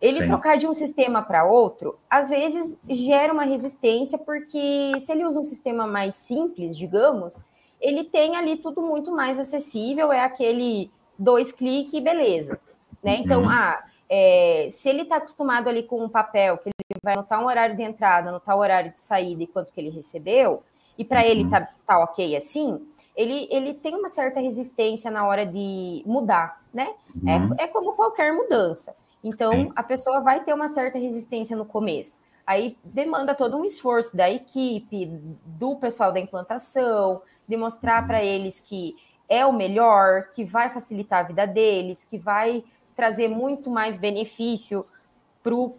[0.00, 0.26] Ele Sim.
[0.28, 5.40] trocar de um sistema para outro, às vezes gera uma resistência, porque se ele usa
[5.40, 7.38] um sistema mais simples, digamos,
[7.80, 12.58] ele tem ali tudo muito mais acessível, é aquele dois cliques e beleza.
[13.02, 13.16] Né?
[13.16, 13.50] Então, uhum.
[13.50, 17.46] ah, é, se ele está acostumado ali com um papel, que ele vai anotar um
[17.46, 20.62] horário de entrada, anotar o horário de saída e quanto que ele recebeu,
[21.00, 21.26] e para uhum.
[21.26, 22.86] ele tá, tá ok assim,
[23.16, 26.94] ele, ele tem uma certa resistência na hora de mudar, né?
[27.26, 27.54] É, uhum.
[27.58, 28.94] É, é como qualquer mudança.
[29.24, 29.72] Então, Sim.
[29.74, 32.20] a pessoa vai ter uma certa resistência no começo.
[32.46, 35.06] Aí demanda todo um esforço da equipe,
[35.46, 38.94] do pessoal da implantação, de mostrar para eles que
[39.26, 42.62] é o melhor, que vai facilitar a vida deles, que vai
[42.94, 44.84] trazer muito mais benefício
[45.42, 45.74] para o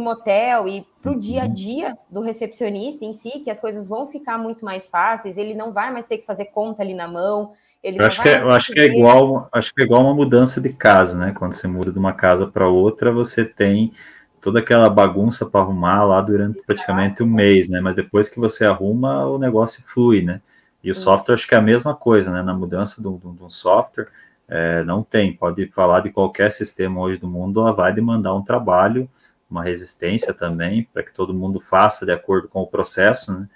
[0.00, 1.52] motel e para o dia a uhum.
[1.52, 5.72] dia do recepcionista em si, que as coisas vão ficar muito mais fáceis, ele não
[5.72, 7.52] vai mais ter que fazer conta ali na mão.
[7.82, 10.14] Ele eu acho, que, é, eu acho que é igual, acho que é igual uma
[10.14, 11.34] mudança de casa, né?
[11.36, 13.92] Quando você muda de uma casa para outra, você tem
[14.40, 17.80] toda aquela bagunça para arrumar lá durante praticamente um mês, né?
[17.80, 20.40] Mas depois que você arruma, o negócio flui, né?
[20.82, 21.02] E o Isso.
[21.02, 22.42] software acho que é a mesma coisa, né?
[22.42, 24.08] Na mudança de um software,
[24.48, 25.32] é, não tem.
[25.32, 29.08] Pode falar de qualquer sistema hoje do mundo, ela vai demandar um trabalho,
[29.52, 33.48] uma resistência também, para que todo mundo faça de acordo com o processo, né?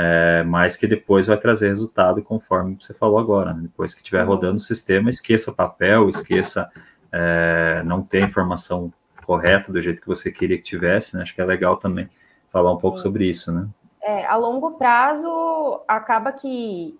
[0.00, 3.52] É, mas que depois vai trazer resultado conforme você falou agora.
[3.52, 3.62] Né?
[3.62, 6.70] Depois que estiver rodando o sistema, esqueça papel, esqueça
[7.10, 8.92] é, não ter informação
[9.26, 11.22] correta do jeito que você queria que tivesse, né?
[11.22, 12.08] Acho que é legal também
[12.50, 13.02] falar um pouco isso.
[13.02, 13.66] sobre isso, né?
[14.00, 16.96] É, a longo prazo acaba que,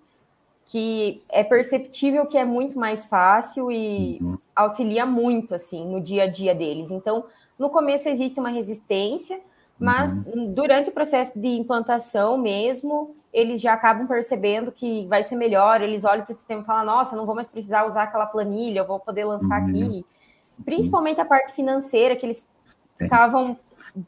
[0.65, 4.37] que é perceptível que é muito mais fácil e uhum.
[4.55, 6.91] auxilia muito assim no dia a dia deles.
[6.91, 7.25] Então,
[7.59, 9.39] no começo existe uma resistência,
[9.77, 10.53] mas uhum.
[10.53, 16.05] durante o processo de implantação mesmo, eles já acabam percebendo que vai ser melhor, eles
[16.05, 18.87] olham para o sistema e falam, nossa, não vou mais precisar usar aquela planilha, eu
[18.87, 19.67] vou poder lançar uhum.
[19.67, 20.05] aqui
[20.63, 22.49] principalmente a parte financeira, que eles
[22.97, 23.57] ficavam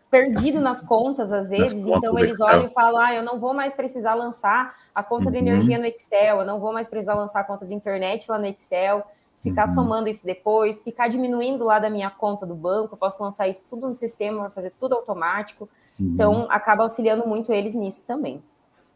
[0.09, 3.73] perdidos nas contas às vezes, então eles olham e falam: ah, eu não vou mais
[3.73, 5.31] precisar lançar a conta uhum.
[5.31, 8.37] de energia no Excel, eu não vou mais precisar lançar a conta de internet lá
[8.37, 9.03] no Excel,
[9.41, 9.73] ficar uhum.
[9.73, 13.87] somando isso depois, ficar diminuindo lá da minha conta do banco, posso lançar isso tudo
[13.87, 15.67] no sistema, fazer tudo automático.
[15.99, 16.11] Uhum.
[16.13, 18.41] Então, acaba auxiliando muito eles nisso também.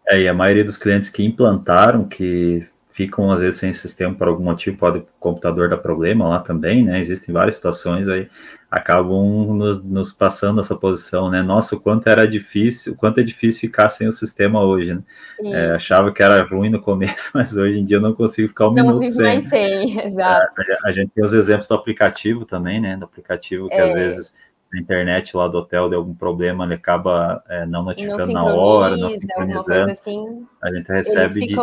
[0.07, 4.27] É, e a maioria dos clientes que implantaram, que ficam às vezes sem sistema por
[4.27, 7.01] algum motivo, pode o computador dar problema lá também, né?
[7.01, 8.29] Existem várias situações aí,
[8.69, 11.41] acabam nos, nos, passando essa posição, né?
[11.41, 15.03] Nossa, o quanto era difícil, o quanto é difícil ficar sem o sistema hoje, né?
[15.43, 18.67] É, achava que era ruim no começo, mas hoje em dia eu não consigo ficar
[18.67, 19.23] um não minuto sem.
[19.23, 20.61] Mais sem, exato.
[20.61, 22.97] É, a, gente tem os exemplos do aplicativo também, né?
[22.97, 23.83] Do aplicativo que é.
[23.83, 24.33] às vezes
[24.73, 28.55] na internet lá do hotel deu algum problema, ele acaba é, não notificando não na
[28.55, 29.91] hora, não sincronizando.
[29.91, 31.55] Assim, a gente recebe de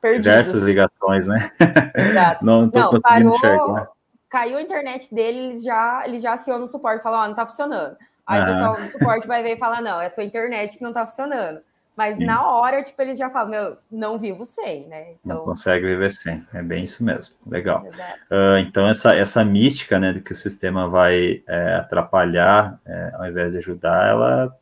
[0.00, 0.24] perdidos.
[0.24, 1.50] Diversas ligações, né?
[1.94, 2.44] Exato.
[2.44, 3.88] não estou conseguindo parou, enxergar.
[4.34, 7.24] Caiu a internet dele, eles já, eles já acionam o suporte e falam, ó, oh,
[7.26, 7.96] não está funcionando.
[8.26, 8.42] Aí ah.
[8.42, 10.90] o pessoal do suporte vai ver e falar, não, é a tua internet que não
[10.90, 11.60] está funcionando.
[11.96, 12.24] Mas Sim.
[12.24, 15.12] na hora, tipo, eles já falam, meu, não vivo sem, né?
[15.12, 15.36] Então...
[15.36, 17.84] Não consegue viver sem, é bem isso mesmo, legal.
[18.28, 23.28] Uh, então, essa, essa mística, né, de que o sistema vai é, atrapalhar é, ao
[23.28, 24.58] invés de ajudar, ela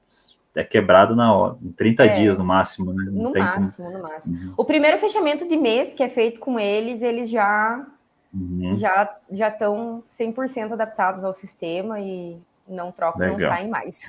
[0.54, 3.04] é quebrado na hora, em 30 é, dias no máximo, né?
[3.10, 3.96] Não no máximo, como...
[3.96, 4.36] no máximo.
[4.36, 4.54] Uhum.
[4.54, 7.86] O primeiro fechamento de mês que é feito com eles, eles já
[8.32, 8.74] uhum.
[8.76, 13.38] já já estão 100% adaptados ao sistema e não trocam, Legal.
[13.38, 14.02] não saem mais.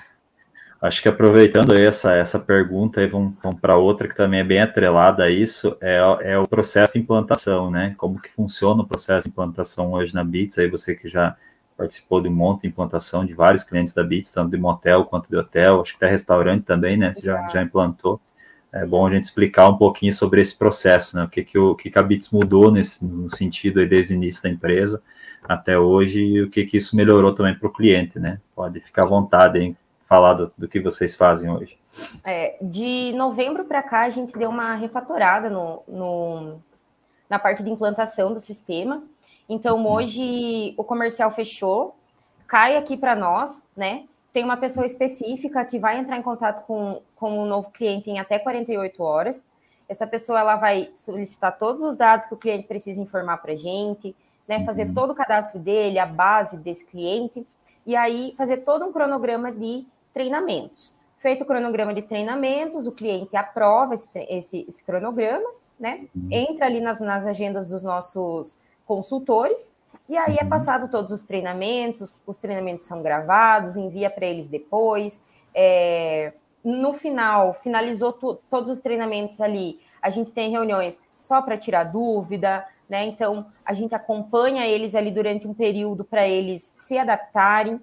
[0.83, 4.61] Acho que aproveitando essa, essa pergunta, aí vamos, vamos para outra que também é bem
[4.61, 7.95] atrelada a isso, é, é o processo de implantação, né?
[7.97, 11.37] Como que funciona o processo de implantação hoje na Bits, aí você que já
[11.77, 15.29] participou de um monte de implantação de vários clientes da Bits, tanto de motel quanto
[15.29, 17.13] de hotel, acho que até restaurante também, né?
[17.13, 18.19] Você já, já implantou.
[18.73, 21.23] É bom a gente explicar um pouquinho sobre esse processo, né?
[21.23, 24.15] O que, que, o, que, que a Bits mudou nesse no sentido aí desde o
[24.15, 25.01] início da empresa
[25.43, 28.39] até hoje e o que, que isso melhorou também para o cliente, né?
[28.55, 31.77] Pode ficar à vontade em falar do, do que vocês fazem hoje.
[32.23, 36.61] É, de novembro para cá, a gente deu uma refatorada no, no,
[37.29, 39.03] na parte de implantação do sistema.
[39.47, 39.91] Então, uhum.
[39.91, 41.95] hoje o comercial fechou,
[42.47, 44.05] cai aqui para nós, né?
[44.33, 48.19] Tem uma pessoa específica que vai entrar em contato com, com um novo cliente em
[48.19, 49.45] até 48 horas.
[49.87, 53.55] Essa pessoa ela vai solicitar todos os dados que o cliente precisa informar para a
[53.55, 54.15] gente,
[54.47, 54.65] né?
[54.65, 54.93] Fazer uhum.
[54.95, 57.45] todo o cadastro dele, a base desse cliente,
[57.85, 60.95] e aí fazer todo um cronograma de treinamentos.
[61.19, 65.47] Feito o cronograma de treinamentos, o cliente aprova esse, esse, esse cronograma,
[65.79, 66.07] né?
[66.15, 66.27] Uhum.
[66.31, 69.75] Entra ali nas, nas agendas dos nossos consultores
[70.07, 70.49] E aí é uhum.
[70.49, 75.21] passado todos os treinamentos, os, os treinamentos são gravados, envia para eles depois.
[75.55, 76.33] É,
[76.63, 81.85] no final, finalizou tu, todos os treinamentos ali, a gente tem reuniões só para tirar
[81.85, 83.05] dúvida, né?
[83.05, 87.73] Então, a gente acompanha eles ali durante um período para eles se adaptarem.
[87.73, 87.81] Uhum.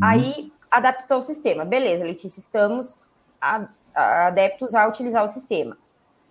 [0.00, 1.64] Aí, adaptou o sistema.
[1.64, 2.98] Beleza, Letícia, estamos
[3.40, 5.76] a, a, adeptos a utilizar o sistema.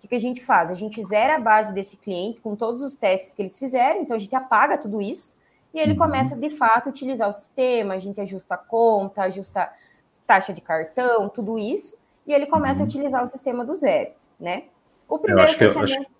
[0.00, 0.72] O que, que a gente faz?
[0.72, 4.16] A gente zera a base desse cliente com todos os testes que eles fizeram, então
[4.16, 5.34] a gente apaga tudo isso
[5.74, 5.98] e ele uhum.
[5.98, 9.70] começa, de fato, a utilizar o sistema, a gente ajusta a conta, ajusta
[10.26, 12.86] taxa de cartão, tudo isso, e ele começa uhum.
[12.86, 14.64] a utilizar o sistema do zero, né?
[15.06, 16.10] O primeiro fechamento...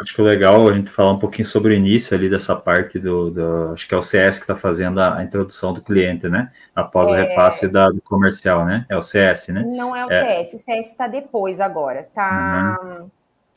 [0.00, 2.98] Acho que é legal a gente falar um pouquinho sobre o início ali dessa parte
[2.98, 6.28] do, do acho que é o CS que está fazendo a, a, introdução do cliente,
[6.28, 6.50] né?
[6.74, 7.12] Após é...
[7.12, 8.84] o repasse da, do comercial, né?
[8.88, 9.62] É o CS, né?
[9.64, 10.42] Não é o é...
[10.42, 12.76] CS, o CS está depois agora, tá?
[12.82, 13.10] Uhum.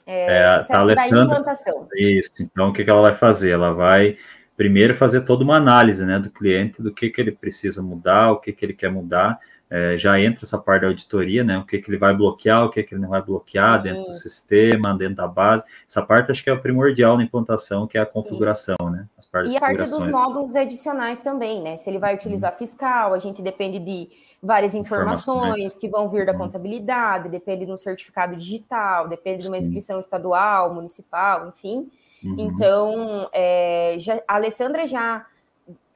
[0.08, 1.88] É, é, tá da implantação.
[1.94, 3.52] Isso, então o que, que ela vai fazer?
[3.52, 4.18] Ela vai
[4.56, 8.38] primeiro fazer toda uma análise, né, do cliente, do que, que ele precisa mudar, o
[8.38, 9.40] que, que ele quer mudar,
[9.70, 11.58] é, já entra essa parte da auditoria, né?
[11.58, 14.14] O que, que ele vai bloquear, o que, que ele não vai bloquear dentro do
[14.14, 15.62] sistema, dentro da base.
[15.88, 19.06] Essa parte acho que é o primordial na implantação, que é a configuração, né?
[19.46, 21.76] e a parte dos módulos adicionais também, né?
[21.76, 22.58] Se ele vai utilizar uhum.
[22.58, 24.10] fiscal, a gente depende de
[24.48, 26.38] várias informações, que vão vir da uhum.
[26.38, 31.92] contabilidade, depende de um certificado digital, depende de uma inscrição estadual, municipal, enfim.
[32.24, 32.36] Uhum.
[32.38, 35.26] Então, é, já, a Alessandra já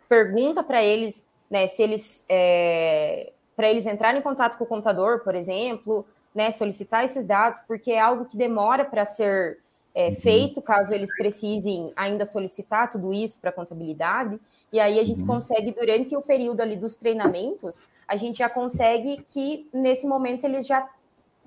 [0.09, 5.23] pergunta para eles, né, se eles é, para eles entrarem em contato com o contador,
[5.23, 9.59] por exemplo, né, solicitar esses dados, porque é algo que demora para ser
[9.95, 10.15] é, uhum.
[10.15, 14.37] feito, caso eles precisem ainda solicitar tudo isso para a contabilidade.
[14.73, 15.27] E aí a gente uhum.
[15.27, 20.67] consegue, durante o período ali dos treinamentos, a gente já consegue que, nesse momento, eles
[20.67, 20.87] já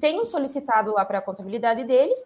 [0.00, 2.18] tenham solicitado lá para a contabilidade deles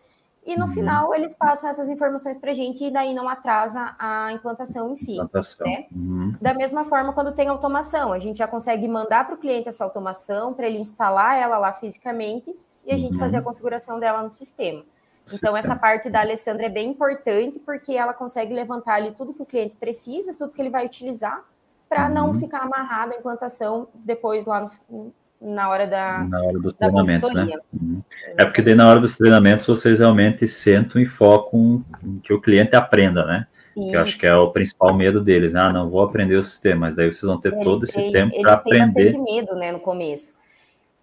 [0.48, 0.72] e no uhum.
[0.72, 4.94] final eles passam essas informações para a gente e daí não atrasa a implantação em
[4.94, 5.12] si.
[5.12, 5.66] Implantação.
[5.66, 5.86] Né?
[5.94, 6.34] Uhum.
[6.40, 9.84] Da mesma forma, quando tem automação, a gente já consegue mandar para o cliente essa
[9.84, 12.56] automação para ele instalar ela lá fisicamente
[12.86, 12.98] e a uhum.
[12.98, 14.82] gente fazer a configuração dela no sistema.
[15.30, 19.42] Então, essa parte da Alessandra é bem importante porque ela consegue levantar ali tudo que
[19.42, 21.44] o cliente precisa, tudo que ele vai utilizar,
[21.88, 22.34] para não uhum.
[22.34, 27.48] ficar amarrado a implantação depois lá no, na hora da na hora dos treinamentos, né?
[27.72, 28.02] Uhum.
[28.36, 32.40] É porque daí na hora dos treinamentos vocês realmente sentam e focam em que o
[32.40, 33.46] cliente aprenda, né?
[33.74, 35.60] Que eu acho que é o principal medo deles, né?
[35.60, 38.12] Ah, não vou aprender o sistema, mas daí vocês vão ter eles todo esse têm,
[38.12, 39.00] tempo para aprender.
[39.00, 40.34] Eles têm medo, né, no começo.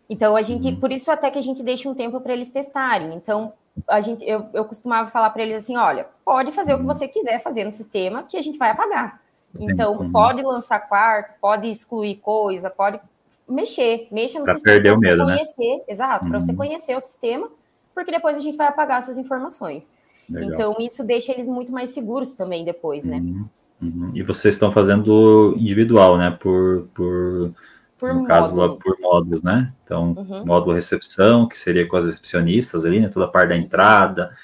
[0.10, 0.76] Então a gente, uhum.
[0.76, 3.14] por isso até que a gente deixa um tempo para eles testarem.
[3.16, 3.54] Então
[3.88, 6.94] a gente, eu, eu costumava falar para eles assim, olha, pode fazer o que uhum.
[6.94, 9.22] você quiser fazer no sistema que a gente vai apagar.
[9.60, 10.12] Então uhum.
[10.12, 12.99] pode lançar quarto, pode excluir coisa, pode
[13.47, 15.34] mexer, mexa no pra sistema para você medo, né?
[15.34, 15.84] conhecer, né?
[15.88, 16.32] exato, uhum.
[16.32, 17.47] para você conhecer o sistema,
[17.93, 19.91] porque depois a gente vai apagar essas informações.
[20.30, 20.51] Legal.
[20.51, 23.18] Então isso deixa eles muito mais seguros também depois, né?
[23.18, 23.45] Uhum.
[23.82, 24.12] Uhum.
[24.14, 26.32] E vocês estão fazendo individual, né?
[26.32, 27.53] Por, por,
[27.97, 28.28] por no módulo.
[28.28, 29.72] caso lá por módulos, né?
[29.84, 30.45] Então, uhum.
[30.45, 33.10] módulo recepção, que seria com as recepcionistas ali, né?
[33.10, 34.36] Toda a parte da entrada,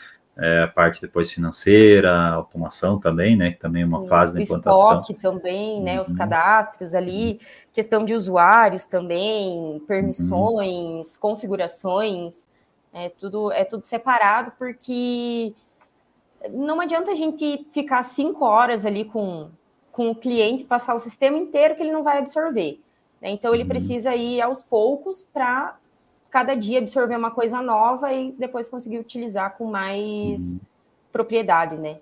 [0.42, 3.52] é, a parte depois financeira, automação também, né?
[3.52, 5.02] Que também é uma fase da implantação.
[5.02, 5.98] Estoque também, né?
[5.98, 6.02] Uhum.
[6.02, 7.40] Os cadastros ali,
[7.72, 11.22] questão de usuários também, permissões, uhum.
[11.22, 12.48] configurações,
[12.92, 15.54] é tudo, é tudo separado, porque
[16.50, 19.48] não adianta a gente ficar cinco horas ali com,
[19.92, 22.82] com o cliente, passar o sistema inteiro que ele não vai absorver.
[23.22, 23.30] Né?
[23.30, 23.70] Então ele uhum.
[23.70, 25.78] precisa ir aos poucos para
[26.32, 30.60] cada dia absorver uma coisa nova e depois conseguir utilizar com mais uhum.
[31.12, 31.98] propriedade, né?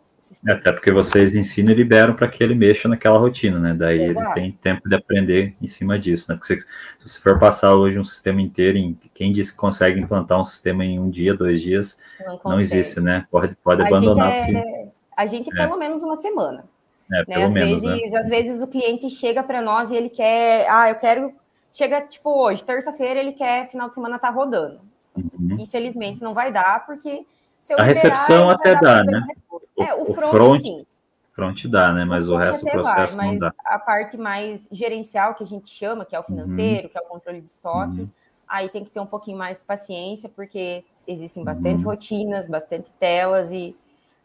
[0.48, 3.74] Até porque vocês ensinam e liberam para que ele mexa naquela rotina, né?
[3.74, 4.38] Daí Exato.
[4.38, 6.36] ele tem tempo de aprender em cima disso, né?
[6.36, 6.68] Porque se, se
[7.08, 10.84] você for passar hoje um sistema inteiro, em, quem disse que consegue implantar um sistema
[10.84, 13.26] em um dia, dois dias, não, não existe, né?
[13.32, 14.30] Pode, pode a abandonar.
[14.30, 14.90] Gente é, porque...
[15.16, 15.56] A gente, é.
[15.56, 16.66] pelo menos uma semana.
[17.12, 17.46] É, né?
[17.46, 17.94] Às, menos, né?
[17.94, 18.20] vezes, né?
[18.20, 21.34] às vezes o cliente chega para nós e ele quer, ah, eu quero
[21.74, 24.80] chega tipo hoje, terça-feira, ele quer final de semana tá rodando.
[25.16, 25.58] Uhum.
[25.60, 27.26] Infelizmente não vai dar, porque
[27.60, 29.26] se eu a liberar, recepção até dá, né?
[29.78, 30.86] É, o, o front, front, sim.
[31.34, 32.06] Front dá, né?
[32.06, 33.54] Mas o, o resto do processo vai, não dá.
[33.66, 36.28] A parte mais gerencial que a gente chama, que é o uhum.
[36.28, 36.90] financeiro, uhum.
[36.90, 38.10] que é o controle de estoque, uhum.
[38.48, 41.90] aí tem que ter um pouquinho mais de paciência, porque existem bastante uhum.
[41.90, 43.76] rotinas, bastante telas e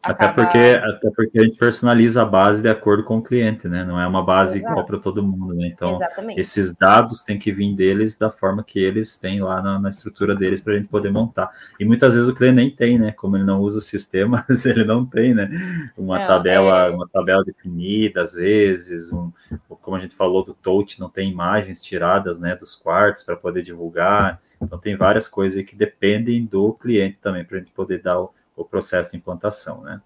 [0.05, 0.33] Acaba...
[0.33, 3.85] Até, porque, até porque a gente personaliza a base de acordo com o cliente, né?
[3.85, 4.73] Não é uma base Exato.
[4.73, 5.69] igual para todo mundo, né?
[5.69, 6.39] Então, Exatamente.
[6.39, 10.35] esses dados têm que vir deles da forma que eles têm lá na, na estrutura
[10.35, 11.51] deles para a gente poder montar.
[11.81, 13.13] E muitas vezes o cliente nem tem, né?
[13.13, 15.49] Como ele não usa sistemas, ele não tem, né?
[15.97, 16.91] Uma não, tabela, é...
[16.91, 19.33] uma tabela definida, às vezes, um,
[19.81, 22.55] como a gente falou do touch, não tem imagens tiradas, né?
[22.55, 24.39] Dos quartos para poder divulgar.
[24.61, 28.35] Então, tem várias coisas que dependem do cliente também para a gente poder dar o
[28.57, 30.01] o processo de implantação, né?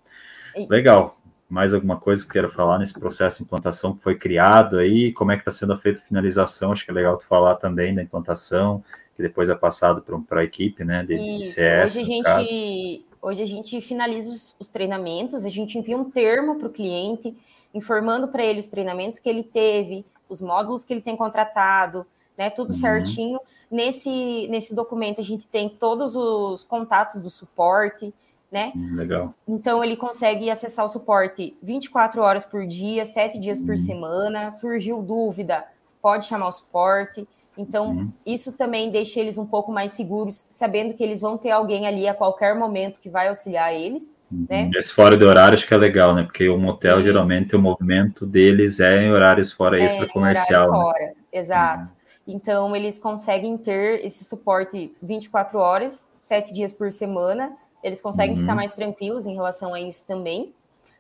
[0.57, 0.70] Isso.
[0.70, 1.18] Legal.
[1.49, 5.12] mais alguma coisa que queira falar nesse processo de implantação que foi criado aí?
[5.12, 6.72] Como é que está sendo feita a finalização?
[6.72, 8.84] Acho que é legal tu falar também da implantação,
[9.16, 11.05] que depois é passado para a equipe, né?
[11.05, 11.55] De, Isso.
[11.55, 16.09] CS, hoje a gente hoje a gente finaliza os, os treinamentos, a gente envia um
[16.09, 17.36] termo para o cliente,
[17.74, 22.51] informando para ele os treinamentos que ele teve, os módulos que ele tem contratado, né?
[22.51, 22.76] Tudo uhum.
[22.76, 23.40] certinho.
[23.70, 28.14] Nesse, nesse documento a gente tem todos os contatos do suporte,
[28.51, 28.72] né?
[28.74, 29.34] Hum, legal.
[29.46, 33.66] Então ele consegue acessar o suporte 24 horas por dia, 7 dias uhum.
[33.66, 34.51] por semana.
[34.51, 35.64] Surgiu dúvida,
[36.01, 37.26] pode chamar o suporte.
[37.59, 38.12] Então, uhum.
[38.24, 42.07] isso também deixa eles um pouco mais seguros, sabendo que eles vão ter alguém ali
[42.07, 44.14] a qualquer momento que vai auxiliar eles.
[44.30, 44.46] Uhum.
[44.49, 44.70] Né?
[44.76, 46.22] Esse fora de horário acho que é legal, né?
[46.22, 47.09] Porque o motel, isso.
[47.09, 50.70] geralmente, o movimento deles é em horários fora é, extra comercial.
[50.70, 50.78] Né?
[50.78, 51.90] Fora, exato.
[51.90, 52.34] Uhum.
[52.34, 57.57] Então, eles conseguem ter esse suporte 24 horas, 7 dias por semana.
[57.83, 58.57] Eles conseguem ficar uhum.
[58.57, 60.53] mais tranquilos em relação a isso também.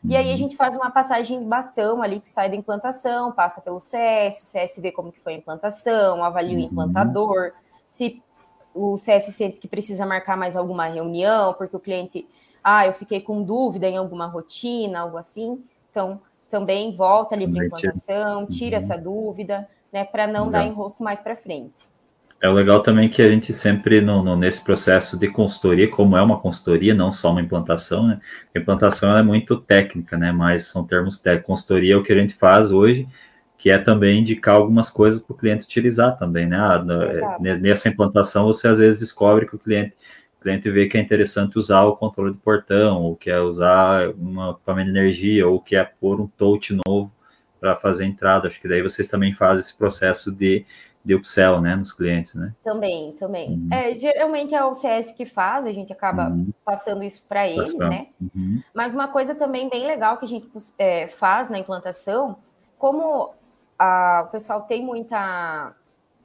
[0.04, 0.36] E aí a uhum.
[0.36, 4.46] gente faz uma passagem de bastão ali que sai da implantação, passa pelo CS, o
[4.46, 6.66] CS vê como que foi a implantação, avalia o uhum.
[6.66, 7.52] implantador,
[7.88, 8.22] se
[8.72, 12.26] o CS sente que precisa marcar mais alguma reunião, porque o cliente,
[12.62, 15.64] ah, eu fiquei com dúvida em alguma rotina, algo assim.
[15.90, 18.82] Então, também volta ali para a implantação, tira uhum.
[18.82, 20.62] essa dúvida, né, para não Legal.
[20.62, 21.88] dar enrosco mais para frente.
[22.40, 26.22] É legal também que a gente sempre, no, no, nesse processo de consultoria, como é
[26.22, 28.20] uma consultoria, não só uma implantação, né?
[28.54, 30.30] A implantação é muito técnica, né?
[30.30, 31.46] Mas são termos técnicos.
[31.48, 33.08] Consultoria é o que a gente faz hoje,
[33.58, 36.56] que é também indicar algumas coisas para o cliente utilizar também, né?
[36.56, 39.94] Ah, nessa implantação, você às vezes descobre que o cliente,
[40.38, 44.50] o cliente vê que é interessante usar o controle do portão, ou quer usar uma
[44.52, 47.12] equipamento de energia, ou quer pôr um touch novo
[47.60, 48.46] para fazer entrada.
[48.46, 50.64] Acho que daí vocês também fazem esse processo de
[51.08, 52.52] de upsell, né, nos clientes, né?
[52.62, 53.52] Também, também.
[53.52, 53.68] Uhum.
[53.72, 56.52] É, geralmente é o CS que faz, a gente acaba uhum.
[56.62, 58.08] passando isso para eles, né?
[58.20, 58.62] Uhum.
[58.74, 60.46] Mas uma coisa também bem legal que a gente
[60.76, 62.36] é, faz na implantação,
[62.76, 63.32] como
[63.78, 65.74] a, o pessoal tem muita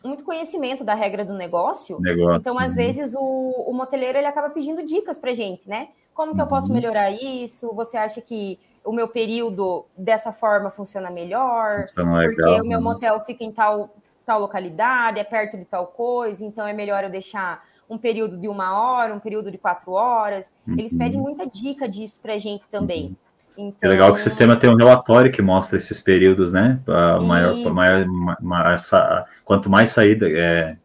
[0.03, 2.75] muito conhecimento da regra do negócio, negócio então às uhum.
[2.75, 5.87] vezes o, o moteleiro ele acaba pedindo dicas para gente, né?
[6.13, 6.73] Como que eu posso uhum.
[6.73, 7.73] melhorar isso?
[7.73, 11.83] Você acha que o meu período dessa forma funciona melhor?
[11.83, 12.83] Funciona legal, porque o meu né?
[12.83, 13.89] motel fica em tal
[14.25, 18.47] tal localidade, é perto de tal coisa, então é melhor eu deixar um período de
[18.47, 20.53] uma hora, um período de quatro horas.
[20.67, 20.75] Uhum.
[20.77, 23.15] Eles pedem muita dica disso para a gente também.
[23.57, 23.67] Uhum.
[23.67, 23.89] Então...
[23.89, 26.79] É legal que o sistema tem um relatório que mostra esses períodos, né?
[26.87, 28.05] A maior, maior,
[28.41, 30.75] maior essa, quanto mais saída, é,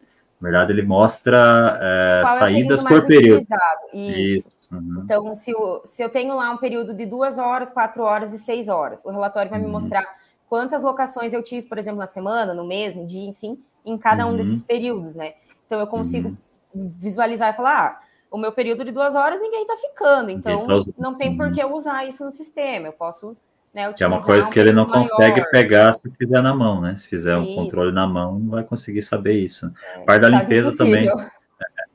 [0.41, 3.41] na verdade, ele mostra é, saídas é por período.
[3.41, 4.49] Isso.
[4.49, 4.59] Isso.
[4.71, 5.01] Uhum.
[5.03, 8.39] Então, se eu, se eu tenho lá um período de duas horas, quatro horas e
[8.39, 9.73] seis horas, o relatório vai me uhum.
[9.73, 10.05] mostrar
[10.49, 14.27] quantas locações eu tive, por exemplo, na semana, no mês, no dia, enfim, em cada
[14.27, 14.67] um desses uhum.
[14.67, 15.35] períodos, né?
[15.67, 16.37] Então eu consigo
[16.75, 16.93] uhum.
[16.99, 20.91] visualizar e falar, ah, o meu período de duas horas ninguém está ficando, então tá
[20.99, 23.37] não tem por que eu usar isso no sistema, eu posso
[23.73, 25.03] né, que é uma coisa um que ele não maior.
[25.03, 26.97] consegue pegar se fizer na mão, né?
[26.97, 27.55] Se fizer um isso.
[27.55, 29.71] controle na mão, não vai conseguir saber isso.
[29.95, 31.09] É, parte da limpeza também.
[31.09, 31.29] É,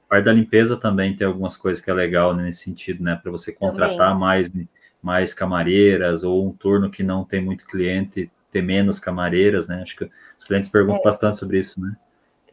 [0.08, 3.20] parte da limpeza também tem algumas coisas que é legal nesse sentido, né?
[3.22, 4.20] Para você contratar também.
[4.20, 4.52] mais
[5.02, 9.82] mais camareiras ou um turno que não tem muito cliente, ter menos camareiras, né?
[9.82, 11.04] Acho que os clientes perguntam é.
[11.04, 11.96] bastante sobre isso, né?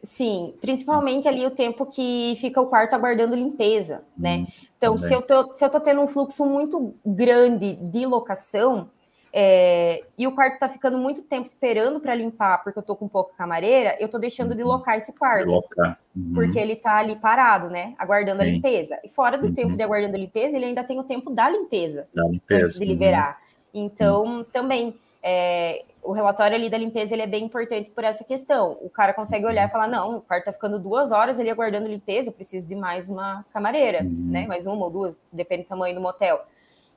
[0.03, 4.39] Sim, principalmente ali o tempo que fica o quarto aguardando limpeza, né?
[4.39, 4.47] Hum,
[4.79, 8.89] então, se eu, tô, se eu tô tendo um fluxo muito grande de locação,
[9.33, 13.07] é, e o quarto tá ficando muito tempo esperando para limpar, porque eu tô com
[13.07, 14.69] pouca camareira, eu tô deixando de uhum.
[14.69, 15.49] locar esse quarto.
[15.49, 16.01] Locar.
[16.17, 16.33] Uhum.
[16.35, 17.95] Porque ele tá ali parado, né?
[17.99, 18.49] Aguardando Sim.
[18.49, 18.99] a limpeza.
[19.05, 19.55] E fora do uhum.
[19.55, 22.65] tempo de aguardando a limpeza, ele ainda tem o tempo da limpeza, da limpeza.
[22.65, 23.39] antes de liberar.
[23.73, 23.85] Uhum.
[23.85, 28.79] Então, também é, o relatório ali da limpeza ele é bem importante por essa questão.
[28.81, 31.89] O cara consegue olhar e falar: não, o quarto tá ficando duas horas ali aguardando
[31.89, 34.29] limpeza, eu preciso de mais uma camareira, uhum.
[34.31, 34.47] né?
[34.47, 36.41] Mais uma ou duas, depende do tamanho do motel.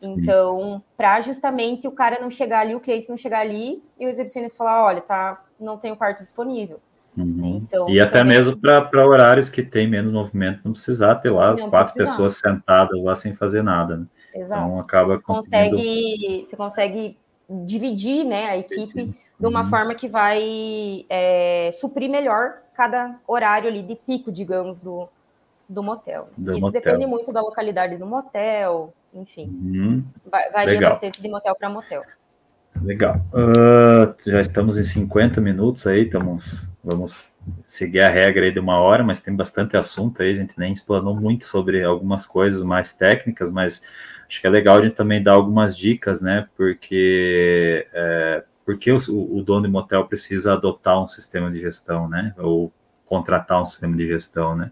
[0.01, 4.09] Então, para justamente o cara não chegar ali, o cliente não chegar ali e o
[4.09, 6.79] exibicionista falar: olha, tá, não tem o quarto disponível.
[7.15, 7.61] Uhum.
[7.63, 8.37] Então, e até também...
[8.37, 12.11] mesmo para horários que tem menos movimento, não precisar ter lá não quatro precisar.
[12.11, 13.97] pessoas sentadas lá sem fazer nada.
[13.97, 14.05] Né?
[14.33, 14.65] Exato.
[14.65, 15.75] Então acaba conseguindo...
[15.75, 17.17] consegue, você consegue
[17.65, 19.69] dividir né, a equipe de uma uhum.
[19.69, 25.07] forma que vai é, suprir melhor cada horário ali de pico, digamos, do,
[25.67, 26.29] do motel.
[26.37, 26.81] Do Isso motel.
[26.81, 29.47] depende muito da localidade do motel, enfim.
[29.47, 30.03] Uhum.
[30.29, 30.91] Varia Legal.
[30.91, 32.03] bastante de motel para motel.
[32.81, 33.17] Legal.
[33.31, 37.25] Uh, já estamos em 50 minutos aí, estamos, vamos
[37.67, 40.73] seguir a regra aí de uma hora, mas tem bastante assunto aí, a gente nem
[40.73, 43.81] explanou muito sobre algumas coisas mais técnicas, mas
[44.27, 46.47] acho que é legal a gente também dar algumas dicas, né?
[46.55, 52.33] Porque, é, porque o, o, dono de motel precisa adotar um sistema de gestão, né?
[52.37, 52.71] Ou
[53.05, 54.71] contratar um sistema de gestão, né?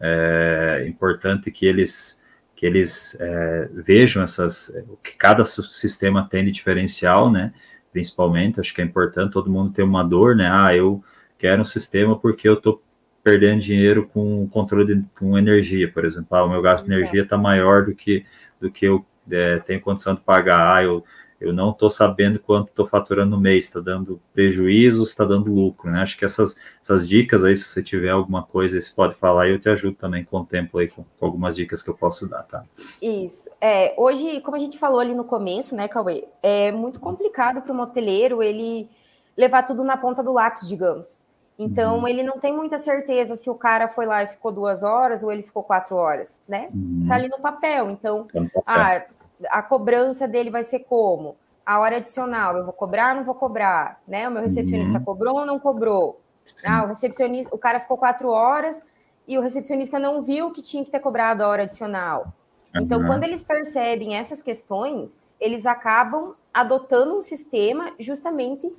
[0.00, 2.20] É importante que eles
[2.62, 7.52] que eles é, vejam essas, o que cada sistema tem de diferencial, né?
[7.90, 10.48] Principalmente, acho que é importante todo mundo ter uma dor, né?
[10.48, 11.02] Ah, eu
[11.40, 12.80] quero um sistema porque eu estou
[13.24, 16.36] perdendo dinheiro com controle de, com energia, por exemplo.
[16.36, 18.24] Ah, o meu gasto de energia está maior do que
[18.62, 20.78] do que eu é, tenho condição de pagar.
[20.78, 21.04] Ah, eu
[21.42, 25.90] eu não estou sabendo quanto estou faturando no mês, está dando prejuízo, está dando lucro,
[25.90, 26.00] né?
[26.00, 29.50] Acho que essas, essas dicas aí, se você tiver alguma coisa, você pode falar e
[29.50, 32.28] eu te ajudo também com o tempo aí, com, com, algumas dicas que eu posso
[32.28, 32.64] dar, tá?
[33.02, 33.50] Isso.
[33.60, 37.72] É, hoje, como a gente falou ali no começo, né, Cauê, é muito complicado para
[37.72, 38.88] o moteleiro ele
[39.36, 41.24] levar tudo na ponta do lápis, digamos.
[41.62, 42.08] Então, uhum.
[42.08, 45.32] ele não tem muita certeza se o cara foi lá e ficou duas horas ou
[45.32, 46.68] ele ficou quatro horas, né?
[46.74, 47.06] Uhum.
[47.08, 47.90] Tá ali no papel.
[47.90, 48.62] Então, tá no papel.
[48.66, 49.02] ah,
[49.50, 51.36] a cobrança dele vai ser como?
[51.64, 54.28] A hora adicional, eu vou cobrar, não vou cobrar, né?
[54.28, 55.04] O meu recepcionista uhum.
[55.04, 56.20] cobrou ou não cobrou?
[56.44, 56.66] Sim.
[56.66, 58.84] Ah, o recepcionista, o cara ficou quatro horas
[59.28, 62.32] e o recepcionista não viu que tinha que ter cobrado a hora adicional.
[62.74, 63.06] Então, uhum.
[63.06, 68.72] quando eles percebem essas questões, eles acabam adotando um sistema justamente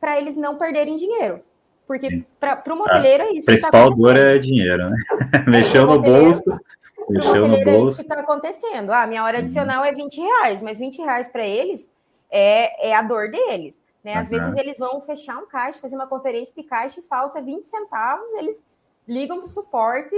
[0.00, 1.40] para eles não perderem dinheiro.
[1.86, 3.44] Porque para o modeleiro é isso.
[3.48, 4.96] A principal tá dor é dinheiro, né?
[5.46, 6.60] Mexeu no bolso,
[7.08, 7.68] Mexeu no bolso.
[7.68, 8.90] É isso que está acontecendo.
[8.90, 9.86] Ah, minha hora adicional uhum.
[9.86, 11.92] é 20 reais, mas 20 reais para eles
[12.30, 13.80] é, é a dor deles.
[14.02, 14.14] Né?
[14.14, 14.38] Às uhum.
[14.38, 18.32] vezes eles vão fechar um caixa, fazer uma conferência de caixa e falta 20 centavos,
[18.34, 18.64] eles
[19.06, 20.16] ligam para o suporte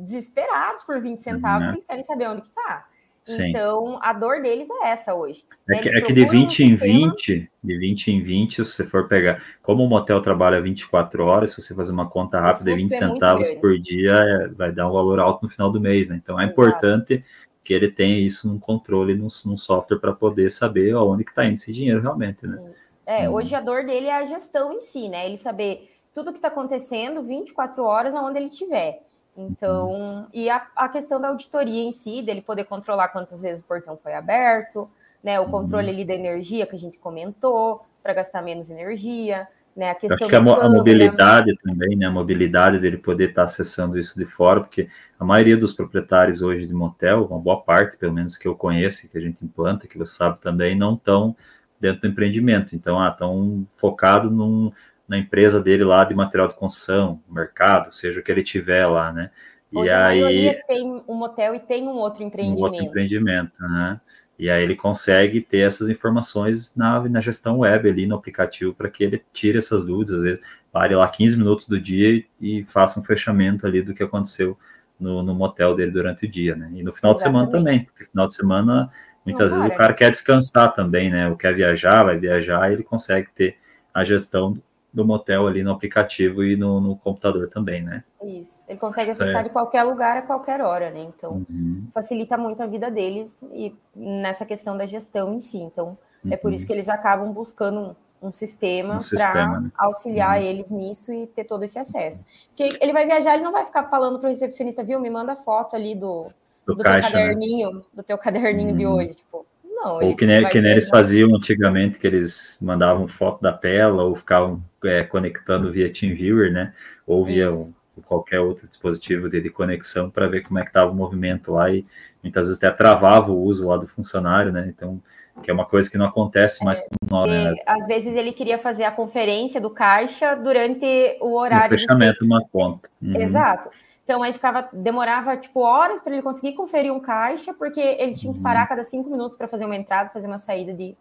[0.00, 1.72] desesperados por 20 centavos, uhum.
[1.74, 2.86] eles querem saber onde que está.
[3.26, 3.48] Sim.
[3.48, 5.44] Então, a dor deles é essa hoje.
[5.68, 6.78] É, que, é que, de 20 um em sistema...
[6.78, 11.50] 20, de 20 em 20, se você for pegar, como o motel trabalha 24 horas,
[11.50, 14.88] se você fazer uma conta rápida de 20 é centavos por dia, é, vai dar
[14.88, 16.20] um valor alto no final do mês, né?
[16.22, 16.52] Então é Exato.
[16.52, 17.24] importante
[17.64, 21.44] que ele tenha isso num controle, num, num software para poder saber aonde que está
[21.44, 22.56] indo esse dinheiro realmente, né?
[22.72, 22.94] Isso.
[23.04, 23.34] É, hum.
[23.34, 25.26] hoje a dor dele é a gestão em si, né?
[25.26, 29.02] Ele saber tudo que está acontecendo 24 horas aonde ele estiver.
[29.36, 30.26] Então, uhum.
[30.32, 33.96] e a, a, questão da auditoria em si, dele poder controlar quantas vezes o portão
[33.96, 34.88] foi aberto,
[35.22, 35.38] né?
[35.38, 35.50] O uhum.
[35.50, 39.90] controle ali da energia que a gente comentou, para gastar menos energia, né?
[39.90, 42.06] A questão acho que a, a, mobilidade também, né?
[42.06, 44.88] A mobilidade dele poder estar tá acessando isso de fora, porque
[45.20, 49.06] a maioria dos proprietários hoje de motel, uma boa parte, pelo menos que eu conheço,
[49.08, 51.36] que a gente implanta, que você sabe também, não estão
[51.78, 52.74] dentro do empreendimento.
[52.74, 54.72] Então, ah, estão focados num
[55.08, 59.12] na empresa dele lá de material de construção, mercado, seja o que ele tiver lá,
[59.12, 59.30] né?
[59.74, 62.60] Hoje e a aí, maioria tem um motel e tem um outro empreendimento.
[62.60, 64.00] Um outro empreendimento, né?
[64.38, 68.90] E aí ele consegue ter essas informações na, na gestão web ali no aplicativo para
[68.90, 72.64] que ele tire essas dúvidas, às vezes pare lá 15 minutos do dia e, e
[72.64, 74.58] faça um fechamento ali do que aconteceu
[75.00, 76.70] no, no motel dele durante o dia, né?
[76.74, 77.16] E no final Exatamente.
[77.16, 78.90] de semana também, porque final de semana
[79.24, 79.74] muitas Não, vezes cara.
[79.74, 81.28] o cara quer descansar também, né?
[81.28, 83.56] Ou quer viajar, vai viajar, e ele consegue ter
[83.92, 84.56] a gestão
[84.96, 88.02] do motel ali no aplicativo e no, no computador também, né?
[88.24, 88.64] Isso.
[88.66, 89.44] Ele consegue acessar é.
[89.44, 91.00] de qualquer lugar a qualquer hora, né?
[91.00, 91.86] Então, uhum.
[91.92, 95.58] facilita muito a vida deles e nessa questão da gestão em si.
[95.58, 96.32] Então, uhum.
[96.32, 96.68] é por isso uhum.
[96.68, 99.70] que eles acabam buscando um, um sistema um para né?
[99.76, 100.46] auxiliar uhum.
[100.46, 102.24] eles nisso e ter todo esse acesso.
[102.48, 104.98] Porque ele vai viajar, ele não vai ficar falando para o recepcionista, viu?
[104.98, 106.30] Me manda foto ali do,
[106.66, 107.26] do, do caixa, teu né?
[107.26, 107.82] caderninho, né?
[107.92, 108.94] do teu caderninho de uhum.
[108.94, 109.14] hoje.
[109.14, 109.45] Tipo,
[109.86, 114.62] não, ou que que eles faziam antigamente, que eles mandavam foto da tela ou ficavam
[114.84, 116.72] é, conectando via TeamViewer, né?
[117.06, 117.72] Ou via um,
[118.04, 121.70] qualquer outro dispositivo de, de conexão para ver como é que estava o movimento lá
[121.70, 121.84] e
[122.22, 124.66] muitas vezes até travava o uso lá do funcionário, né?
[124.68, 125.00] Então,
[125.42, 127.54] que é uma coisa que não acontece mais é, com nós, né?
[127.66, 130.86] Às vezes ele queria fazer a conferência do caixa durante
[131.20, 131.74] o horário.
[131.74, 132.88] O fechamento de uma conta.
[133.00, 133.20] Uhum.
[133.20, 133.70] Exato.
[134.06, 138.32] Então aí ficava, demorava tipo horas para ele conseguir conferir um caixa, porque ele tinha
[138.32, 138.68] que parar a uhum.
[138.68, 140.94] cada cinco minutos para fazer uma entrada, fazer uma saída de,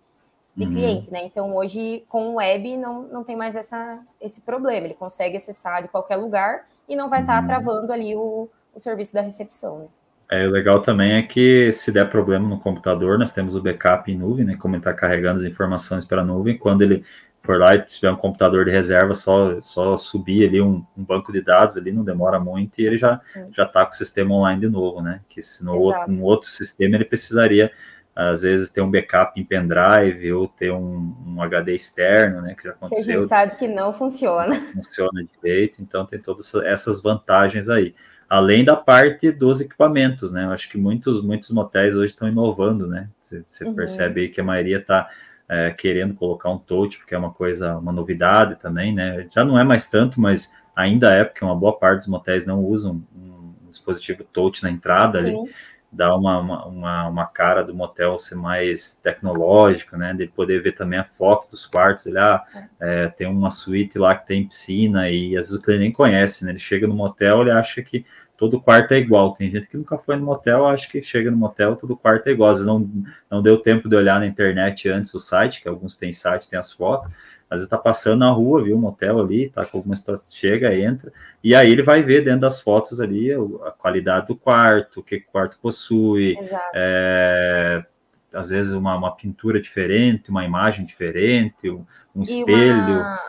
[0.56, 0.72] de uhum.
[0.72, 1.24] cliente, né?
[1.24, 5.84] Então hoje com o web não, não tem mais essa, esse problema, ele consegue acessar
[5.84, 7.48] de qualquer lugar e não vai estar tá uhum.
[7.48, 9.86] travando ali o, o serviço da recepção, né?
[10.32, 14.12] É, o legal também é que se der problema no computador, nós temos o backup
[14.12, 14.58] em nuvem, né?
[14.58, 17.06] Como ele está carregando as informações pela nuvem, quando ele
[17.46, 21.32] for lá e tiver um computador de reserva, só, só subir ali um, um banco
[21.32, 23.22] de dados ali, não demora muito, e ele já
[23.56, 25.22] já está com o sistema online de novo, né?
[25.30, 27.72] Que se no outro, um outro sistema ele precisaria,
[28.16, 32.56] às vezes, ter um backup em pendrive ou ter um, um HD externo, né?
[32.56, 33.06] Que já aconteceu.
[33.06, 34.56] Que a gente sabe que não funciona.
[34.56, 37.94] Não funciona direito, então tem todas essas vantagens aí.
[38.28, 40.46] Além da parte dos equipamentos, né?
[40.46, 43.08] Eu acho que muitos, muitos motéis hoje estão inovando, né?
[43.22, 43.76] Você, você uhum.
[43.76, 45.10] percebe aí que a maioria está
[45.48, 49.28] é, querendo colocar um touch, porque é uma coisa, uma novidade também, né?
[49.34, 52.64] Já não é mais tanto, mas ainda é, porque uma boa parte dos motéis não
[52.64, 55.28] usam um, dispositivo touch na entrada Sim.
[55.28, 55.52] ali,
[55.92, 60.14] dá uma, uma, uma, cara do motel ser mais tecnológica, né?
[60.14, 62.44] De poder ver também a foto dos quartos, ele, ah,
[62.80, 66.44] é, tem uma suíte lá que tem piscina, e às vezes o cliente nem conhece,
[66.44, 66.52] né?
[66.52, 68.06] Ele chega no motel, ele acha que
[68.38, 69.34] todo quarto é igual.
[69.34, 72.32] Tem gente que nunca foi no motel, acho que chega no motel, todo quarto é
[72.32, 72.52] igual.
[72.52, 72.90] Às vezes não,
[73.30, 76.60] não deu tempo de olhar na internet antes o site, que alguns têm site, tem
[76.60, 77.12] as fotos.
[77.50, 80.76] Às vezes tá passando na rua, viu, um motel ali, tá com alguma situação, chega,
[80.76, 81.14] entra,
[81.44, 85.18] e aí ele vai ver dentro das fotos ali a qualidade do quarto, o que
[85.18, 86.36] o quarto possui,
[86.74, 87.86] é,
[88.34, 93.00] às vezes uma, uma pintura diferente, uma imagem diferente, um, um espelho.
[93.00, 93.20] Uma,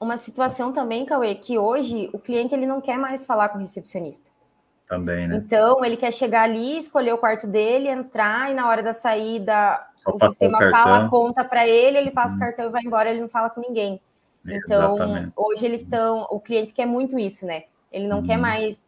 [0.00, 3.60] uma situação também, Cauê, que hoje o cliente ele não quer mais falar com o
[3.60, 4.30] recepcionista.
[4.88, 5.36] Também, né?
[5.36, 9.80] Então, ele quer chegar ali, escolher o quarto dele, entrar e na hora da saída
[9.96, 12.36] Só o sistema o fala, conta para ele, ele passa hum.
[12.36, 12.46] o uhum.
[12.46, 14.00] cartão e vai embora, ele não fala com ninguém.
[14.46, 15.32] Então, Exatamente.
[15.34, 17.64] hoje eles estão, o cliente quer muito isso, né?
[17.90, 18.22] Ele não hum.
[18.24, 18.42] quer uhum.
[18.42, 18.80] mais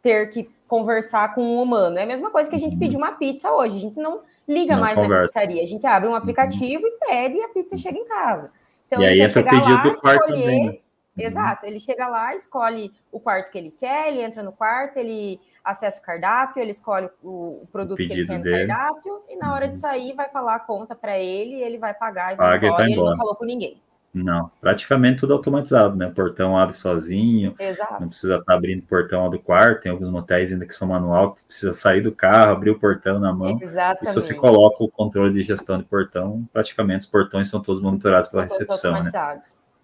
[0.00, 1.98] ter que conversar com um humano.
[1.98, 2.78] É a mesma coisa que a gente hum.
[2.78, 3.76] pedir uma pizza hoje.
[3.76, 5.20] A gente não liga não mais conversa.
[5.20, 5.62] na pizzaria.
[5.62, 8.50] A gente abre um aplicativo e pede e a pizza chega em casa.
[8.86, 10.46] Então, e aí, esse é o pedido do quarto escolher...
[10.46, 10.68] né?
[10.68, 10.78] Uhum.
[11.16, 15.40] Exato, ele chega lá, escolhe o quarto que ele quer, ele entra no quarto, ele
[15.64, 18.66] acessa o cardápio, ele escolhe o, produto o que ele quer no dele.
[18.66, 19.80] cardápio, e na hora de uhum.
[19.80, 22.84] sair vai falar a conta para ele, ele vai pagar e vai Paga embora, e,
[22.84, 23.06] vai embora.
[23.06, 23.82] ele não falou com ninguém.
[24.12, 26.08] Não, praticamente tudo automatizado, né?
[26.08, 28.00] O portão abre sozinho, Exato.
[28.00, 30.88] não precisa estar tá abrindo o portão do quarto, tem alguns motéis ainda que são
[30.88, 33.56] manual, que precisa sair do carro, abrir o portão na mão.
[33.60, 34.04] Exatamente.
[34.04, 37.80] E se você coloca o controle de gestão de portão, praticamente os portões são todos
[37.80, 39.10] monitorados pela recepção, né?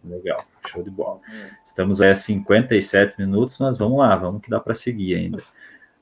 [0.07, 1.21] Legal, show de bola.
[1.29, 1.47] Hum.
[1.65, 5.39] Estamos aí a 57 minutos, mas vamos lá, vamos que dá para seguir ainda.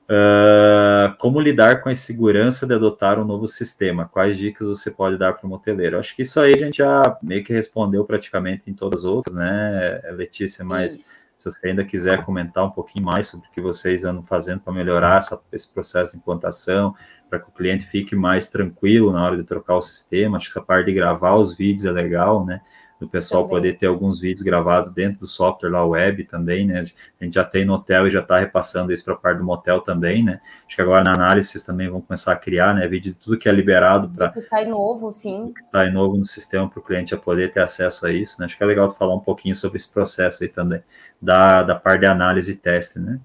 [0.04, 4.06] Uh, como lidar com a insegurança de adotar um novo sistema?
[4.06, 5.98] Quais dicas você pode dar para o moteleiro?
[5.98, 9.34] Acho que isso aí a gente já meio que respondeu praticamente em todas as outras,
[9.34, 10.64] né, Letícia?
[10.64, 11.26] Mas isso.
[11.38, 14.72] se você ainda quiser comentar um pouquinho mais sobre o que vocês andam fazendo para
[14.72, 16.94] melhorar essa, esse processo de implantação,
[17.28, 20.58] para que o cliente fique mais tranquilo na hora de trocar o sistema, acho que
[20.58, 22.60] essa parte de gravar os vídeos é legal, né?
[23.04, 23.56] do pessoal também.
[23.56, 26.84] poder ter alguns vídeos gravados dentro do software lá web também, né?
[27.20, 29.44] A gente já tem no hotel e já está repassando isso para a parte do
[29.44, 30.40] motel também, né?
[30.66, 32.86] Acho que agora na análise também vão começar a criar, né?
[32.86, 34.32] Vídeo de tudo que é liberado para.
[34.40, 35.52] Sai novo, sim.
[35.70, 38.46] Sai novo no sistema para o cliente já poder ter acesso a isso, né?
[38.46, 40.82] Acho que é legal falar um pouquinho sobre esse processo aí também,
[41.20, 43.20] da, da parte de análise e teste, né?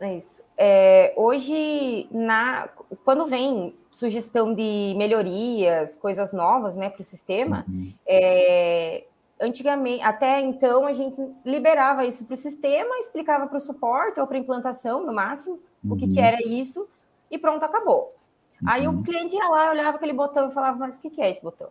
[0.00, 0.42] É isso.
[0.56, 2.68] É, hoje, na,
[3.04, 7.92] quando vem sugestão de melhorias, coisas novas né, para o sistema, uhum.
[8.06, 9.04] é,
[9.40, 14.26] antigamente, até então, a gente liberava isso para o sistema, explicava para o suporte ou
[14.26, 15.92] para a implantação, no máximo, uhum.
[15.92, 16.24] o que, que, uhum.
[16.24, 16.88] era isso,
[17.30, 18.14] e pronto, acabou.
[18.60, 18.68] Uhum.
[18.68, 19.02] Aí o uhum.
[19.02, 21.68] cliente ia lá, olhava aquele botão e falava, mas o que, que é esse botão?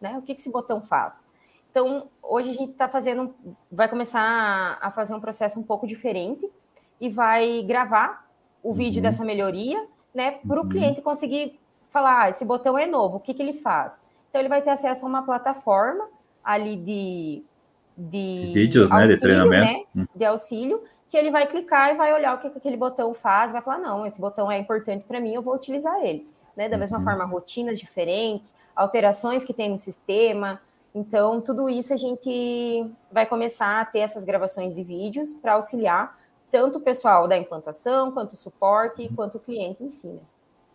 [0.00, 0.16] Né?
[0.18, 1.22] O que, que esse botão faz?
[1.70, 3.34] Então, hoje a gente está fazendo,
[3.70, 6.46] vai começar a fazer um processo um pouco diferente,
[7.02, 8.24] e vai gravar
[8.62, 9.02] o vídeo uhum.
[9.02, 9.84] dessa melhoria,
[10.14, 10.68] né, para o uhum.
[10.68, 11.58] cliente conseguir
[11.90, 14.00] falar, ah, esse botão é novo, o que, que ele faz?
[14.30, 16.08] Então ele vai ter acesso a uma plataforma
[16.44, 17.42] ali de,
[17.98, 20.06] de vídeos, auxílio, né, de treinamento, né, uhum.
[20.14, 23.50] de auxílio, que ele vai clicar e vai olhar o que, que aquele botão faz,
[23.50, 26.30] vai falar, não, esse botão é importante para mim, eu vou utilizar ele.
[26.56, 26.68] Né?
[26.68, 27.04] Da mesma uhum.
[27.04, 30.60] forma, rotinas diferentes, alterações que tem no sistema.
[30.94, 36.21] Então, tudo isso a gente vai começar a ter essas gravações de vídeos para auxiliar
[36.52, 40.08] tanto o pessoal da implantação, quanto o suporte, quanto o cliente em si.
[40.08, 40.20] Né?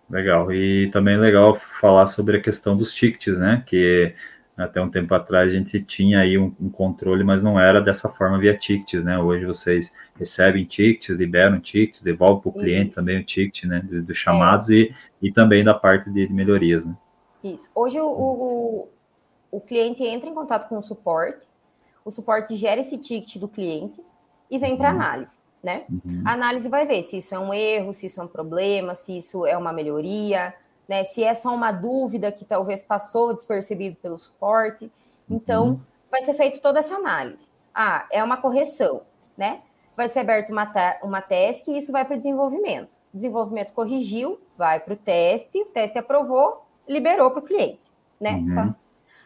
[0.09, 0.51] Legal.
[0.51, 3.63] E também é legal falar sobre a questão dos tickets, né?
[3.67, 4.15] Que
[4.57, 8.09] até um tempo atrás a gente tinha aí um, um controle, mas não era dessa
[8.09, 9.19] forma via tickets, né?
[9.19, 13.81] Hoje vocês recebem tickets, liberam tickets, devolvem para o cliente também o ticket, né?
[13.81, 14.73] Dos do chamados é.
[14.73, 16.97] e, e também da parte de melhorias, né?
[17.43, 17.69] Isso.
[17.75, 18.89] Hoje o, o,
[19.51, 21.45] o cliente entra em contato com o suporte,
[22.03, 24.01] o suporte gera esse ticket do cliente
[24.49, 24.95] e vem para uhum.
[24.95, 25.83] análise né?
[25.89, 26.23] Uhum.
[26.25, 29.17] A análise vai ver se isso é um erro, se isso é um problema, se
[29.17, 30.53] isso é uma melhoria,
[30.87, 31.03] né?
[31.03, 34.89] Se é só uma dúvida que talvez passou despercebido pelo suporte.
[35.29, 35.79] Então, uhum.
[36.09, 37.51] vai ser feita toda essa análise.
[37.75, 39.01] Ah, é uma correção,
[39.37, 39.59] né?
[39.93, 40.71] Vai ser aberto uma,
[41.03, 42.97] uma task e isso vai para o desenvolvimento.
[43.13, 47.91] Desenvolvimento corrigiu, vai para o teste, o teste aprovou, liberou para o cliente,
[48.21, 48.35] né?
[48.35, 48.47] Uhum.
[48.47, 48.75] Só.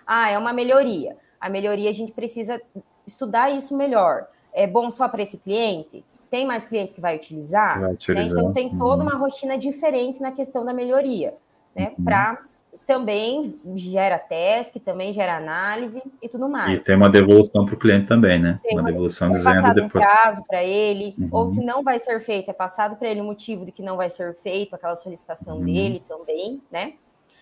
[0.08, 1.16] Ah, é uma melhoria.
[1.40, 2.60] A melhoria a gente precisa
[3.06, 4.26] estudar isso melhor.
[4.52, 6.04] É bom só para esse cliente?
[6.32, 8.34] Tem mais cliente que vai utilizar, vai utilizar.
[8.34, 8.40] Né?
[8.40, 9.10] então tem toda uhum.
[9.10, 11.36] uma rotina diferente na questão da melhoria,
[11.76, 11.94] né?
[11.98, 12.06] Uhum.
[12.06, 12.42] Para
[12.88, 16.80] também gera teste, também gera análise e tudo mais.
[16.80, 18.60] E tem uma devolução para o cliente também, né?
[18.64, 20.04] Tem uma, uma devolução é dizendo passado depois.
[20.04, 21.30] um prazo para ele, uhum.
[21.32, 23.98] ou se não vai ser feito, é passado para ele o motivo de que não
[23.98, 25.66] vai ser feito, aquela solicitação uhum.
[25.66, 26.94] dele também, né?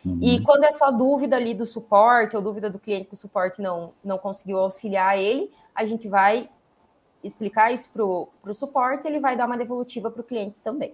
[0.04, 0.18] Uhum.
[0.22, 3.62] E quando é só dúvida ali do suporte, ou dúvida do cliente que o suporte
[3.62, 6.50] não, não conseguiu auxiliar ele, a gente vai
[7.24, 10.94] explicar isso para o suporte, ele vai dar uma devolutiva para o cliente também.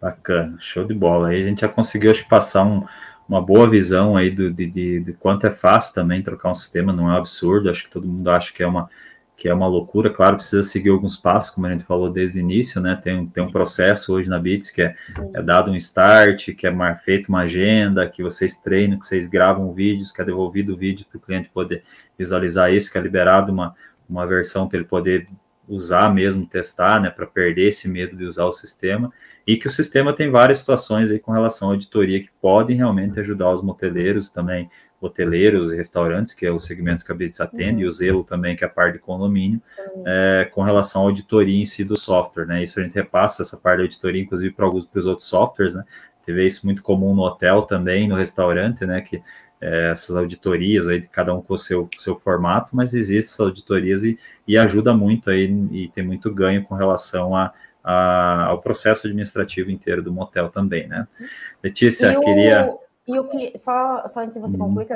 [0.00, 1.28] Bacana, show de bola.
[1.28, 2.84] Aí a gente já conseguiu acho, passar um,
[3.28, 6.92] uma boa visão aí do, de, de, de, quanto é fácil também trocar um sistema,
[6.92, 8.88] não é um absurdo, acho que todo mundo acha que é uma
[9.34, 12.40] que é uma loucura, claro, precisa seguir alguns passos, como a gente falou desde o
[12.40, 12.94] início, né?
[13.02, 14.94] Tem, tem um processo hoje na Bits que é,
[15.34, 19.72] é dado um start, que é feito uma agenda, que vocês treinam, que vocês gravam
[19.72, 21.82] vídeos, que é devolvido o vídeo para o cliente poder
[22.16, 23.74] visualizar isso, que é liberado uma,
[24.12, 25.26] uma versão para ele poder
[25.68, 29.12] usar mesmo, testar, né, para perder esse medo de usar o sistema,
[29.46, 33.18] e que o sistema tem várias situações aí com relação à auditoria que podem realmente
[33.18, 37.82] ajudar os moteleiros também, hoteleiros e restaurantes, que é os segmentos que a Bits atende,
[37.82, 37.86] uhum.
[37.86, 39.60] e o Zelo também, que é a parte de condomínio,
[39.96, 40.04] uhum.
[40.06, 43.56] é, com relação à auditoria em si do software, né, isso a gente repassa essa
[43.56, 45.84] parte da auditoria, inclusive, para alguns dos outros softwares, né,
[46.24, 49.22] teve isso muito comum no hotel também, no restaurante, né, que
[49.62, 54.02] é, essas auditorias aí, cada um com o seu, seu formato, mas existem essas auditorias
[54.02, 57.52] e, e ajuda muito aí e tem muito ganho com relação a,
[57.84, 61.06] a, ao processo administrativo inteiro do motel também, né?
[61.62, 62.68] Letícia, e queria...
[62.68, 64.74] O, e o só, só antes de você uhum.
[64.74, 64.88] concluir,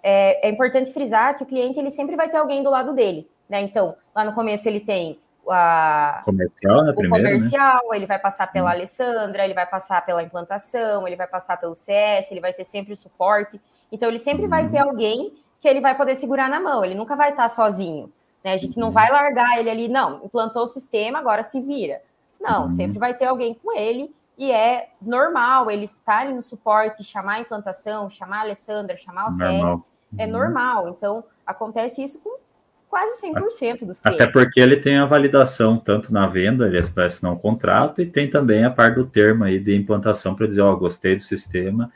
[0.00, 3.28] é, é importante frisar que o cliente ele sempre vai ter alguém do lado dele,
[3.48, 3.60] né?
[3.60, 5.18] Então, lá no começo ele tem
[5.50, 7.96] a, comercial, né, o primeiro, comercial, né?
[7.96, 8.72] ele vai passar pela hum.
[8.72, 12.92] Alessandra, ele vai passar pela implantação, ele vai passar pelo CS, ele vai ter sempre
[12.92, 13.60] o suporte.
[13.92, 14.88] Então, ele sempre vai ter uhum.
[14.88, 18.10] alguém que ele vai poder segurar na mão, ele nunca vai estar sozinho.
[18.42, 18.52] Né?
[18.52, 18.92] A gente não uhum.
[18.92, 22.00] vai largar ele ali, não, implantou o sistema, agora se vira.
[22.40, 22.68] Não, uhum.
[22.68, 27.40] sempre vai ter alguém com ele, e é normal ele estar no suporte, chamar a
[27.40, 29.80] implantação, chamar a Alessandra, chamar o CS,
[30.18, 30.88] é normal.
[30.88, 32.38] Então, acontece isso com
[32.88, 34.20] quase 100% dos clientes.
[34.20, 38.28] Até porque ele tem a validação tanto na venda, ele parece não contrato, e tem
[38.28, 41.92] também a parte do termo aí de implantação para dizer, ó, oh, gostei do sistema,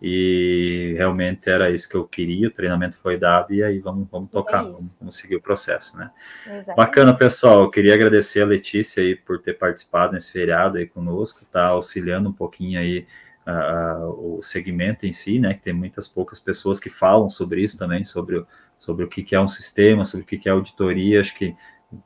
[0.00, 4.30] e realmente era isso que eu queria, o treinamento foi dado e aí vamos, vamos
[4.30, 6.10] tocar, é vamos, vamos, seguir o processo, né?
[6.46, 6.76] Exatamente.
[6.76, 11.44] Bacana, pessoal, eu queria agradecer a Letícia aí por ter participado nesse feriado aí conosco,
[11.44, 13.06] tá auxiliando um pouquinho aí
[13.46, 17.78] uh, o segmento em si, né, que tem muitas poucas pessoas que falam sobre isso
[17.78, 18.46] também, sobre, o,
[18.78, 21.54] sobre o que, que é um sistema, sobre o que, que é auditoria, acho que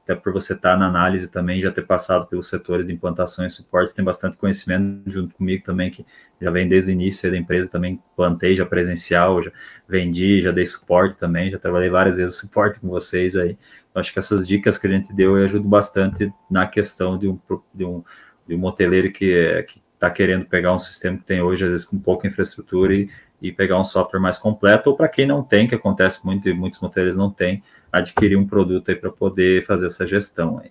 [0.03, 3.51] até por você estar na análise também, já ter passado pelos setores de implantação e
[3.51, 6.07] suporte, tem bastante conhecimento junto comigo também, que
[6.41, 9.53] já vem desde o início da empresa, também plantei já presencial, já
[9.87, 13.59] vendi, já dei suporte também, já trabalhei várias vezes suporte com vocês aí.
[13.95, 17.39] Acho que essas dicas que a gente deu ajudam bastante na questão de um,
[17.73, 18.03] de um,
[18.47, 19.65] de um moteleiro que
[19.95, 23.09] está querendo pegar um sistema que tem hoje, às vezes com pouca infraestrutura, e,
[23.41, 26.55] e pegar um software mais completo, ou para quem não tem, que acontece muito e
[26.55, 27.63] muitos moteleiros não têm,
[27.95, 30.71] adquirir um produto aí para poder fazer essa gestão aí.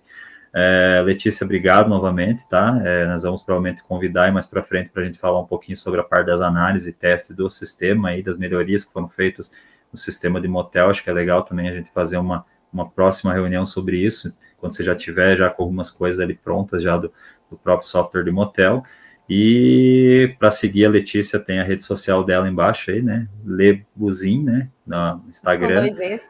[0.56, 2.80] É, Letícia, obrigado novamente, tá?
[2.84, 6.00] É, nós vamos provavelmente convidar mais para frente para a gente falar um pouquinho sobre
[6.00, 9.52] a parte das análises e testes do sistema aí, das melhorias que foram feitas
[9.92, 10.90] no sistema de motel.
[10.90, 14.76] Acho que é legal também a gente fazer uma, uma próxima reunião sobre isso, quando
[14.76, 17.12] você já tiver já com algumas coisas ali prontas já do,
[17.50, 18.84] do próprio software de motel.
[19.28, 23.26] E para seguir a Letícia tem a rede social dela embaixo aí, né?
[23.44, 24.68] Lebuzin, né?
[24.86, 25.88] No Instagram.
[25.88, 26.22] Com dois E's.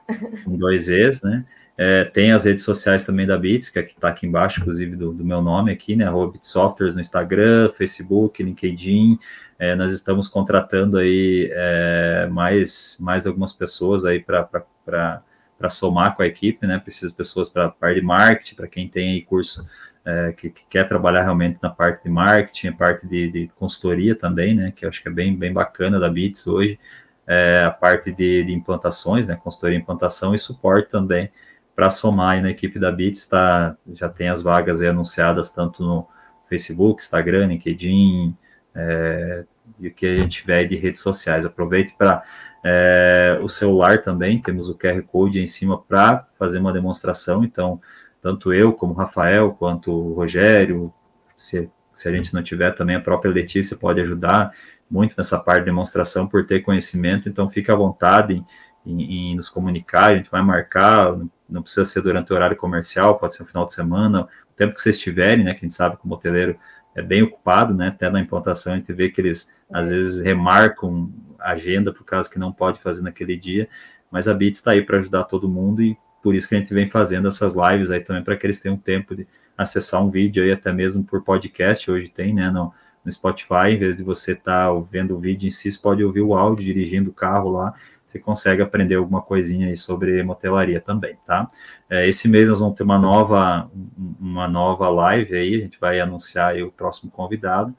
[0.44, 1.44] Com dois E's, né?
[1.76, 5.24] É, tem as redes sociais também da Bits, que está aqui embaixo, inclusive do, do,
[5.24, 6.06] meu nome aqui, né?
[6.06, 9.18] Arroba Softwares no Instagram, Facebook, LinkedIn.
[9.58, 16.26] É, nós estamos contratando aí é, mais, mais algumas pessoas aí para somar com a
[16.26, 16.78] equipe, né?
[16.78, 19.66] Precisa de pessoas para a parte de marketing, para quem tem aí curso
[20.04, 24.54] é, que, que, quer trabalhar realmente na parte de marketing, parte de, de, consultoria também,
[24.54, 26.78] né, que eu acho que é bem, bem bacana da Bits hoje,
[27.26, 31.30] é, a parte de, de, implantações, né, consultoria, implantação e suporte também,
[31.74, 36.06] para somar aí na equipe da Bits, tá, já tem as vagas anunciadas tanto no
[36.48, 38.36] Facebook, Instagram, LinkedIn,
[38.74, 39.44] é,
[39.78, 41.46] e o que a gente tiver de redes sociais.
[41.46, 42.22] Aproveite para
[42.62, 47.80] é, o celular também, temos o QR Code em cima para fazer uma demonstração, então
[48.24, 50.90] tanto eu como o Rafael, quanto o Rogério,
[51.36, 54.50] se, se a gente não tiver também, a própria Letícia pode ajudar
[54.90, 58.42] muito nessa parte de demonstração por ter conhecimento, então fique à vontade
[58.86, 61.14] em, em, em nos comunicar, a gente vai marcar,
[61.46, 64.72] não precisa ser durante o horário comercial, pode ser no final de semana, o tempo
[64.72, 66.56] que vocês tiverem, né, que a gente sabe que o moteleiro
[66.94, 71.12] é bem ocupado, né, até na implantação a gente vê que eles às vezes remarcam
[71.38, 73.68] a agenda por causa que não pode fazer naquele dia,
[74.10, 76.72] mas a Bits está aí para ajudar todo mundo e por isso que a gente
[76.72, 79.26] vem fazendo essas lives aí também, para que eles tenham tempo de
[79.58, 82.72] acessar um vídeo aí, até mesmo por podcast, hoje tem, né, no,
[83.04, 86.02] no Spotify, em vez de você estar tá vendo o vídeo em si, você pode
[86.02, 87.74] ouvir o áudio dirigindo o carro lá,
[88.06, 91.50] você consegue aprender alguma coisinha aí sobre motelaria também, tá?
[91.90, 93.70] É, esse mês nós vamos ter uma nova,
[94.18, 97.76] uma nova live aí, a gente vai anunciar o próximo convidado,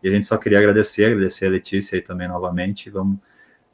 [0.00, 3.18] e a gente só queria agradecer, agradecer a Letícia aí também novamente, vamos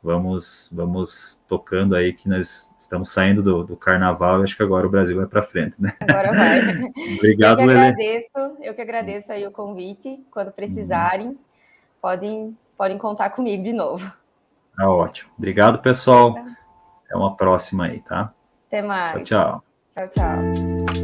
[0.05, 4.91] vamos vamos tocando aí que nós estamos saindo do, do carnaval acho que agora o
[4.91, 5.95] Brasil vai para frente, né?
[6.01, 6.61] Agora vai.
[7.17, 10.23] Obrigado, eu que agradeço, eu que agradeço aí o convite.
[10.31, 11.39] Quando precisarem, uhum.
[12.01, 14.13] podem podem contar comigo de novo.
[14.77, 15.31] Tá ótimo.
[15.39, 16.37] Obrigado, pessoal.
[17.05, 18.33] Até uma próxima aí, tá?
[18.67, 19.27] Até mais.
[19.27, 19.63] tchau.
[19.95, 20.09] tchau.
[20.09, 21.04] Tchau, tchau.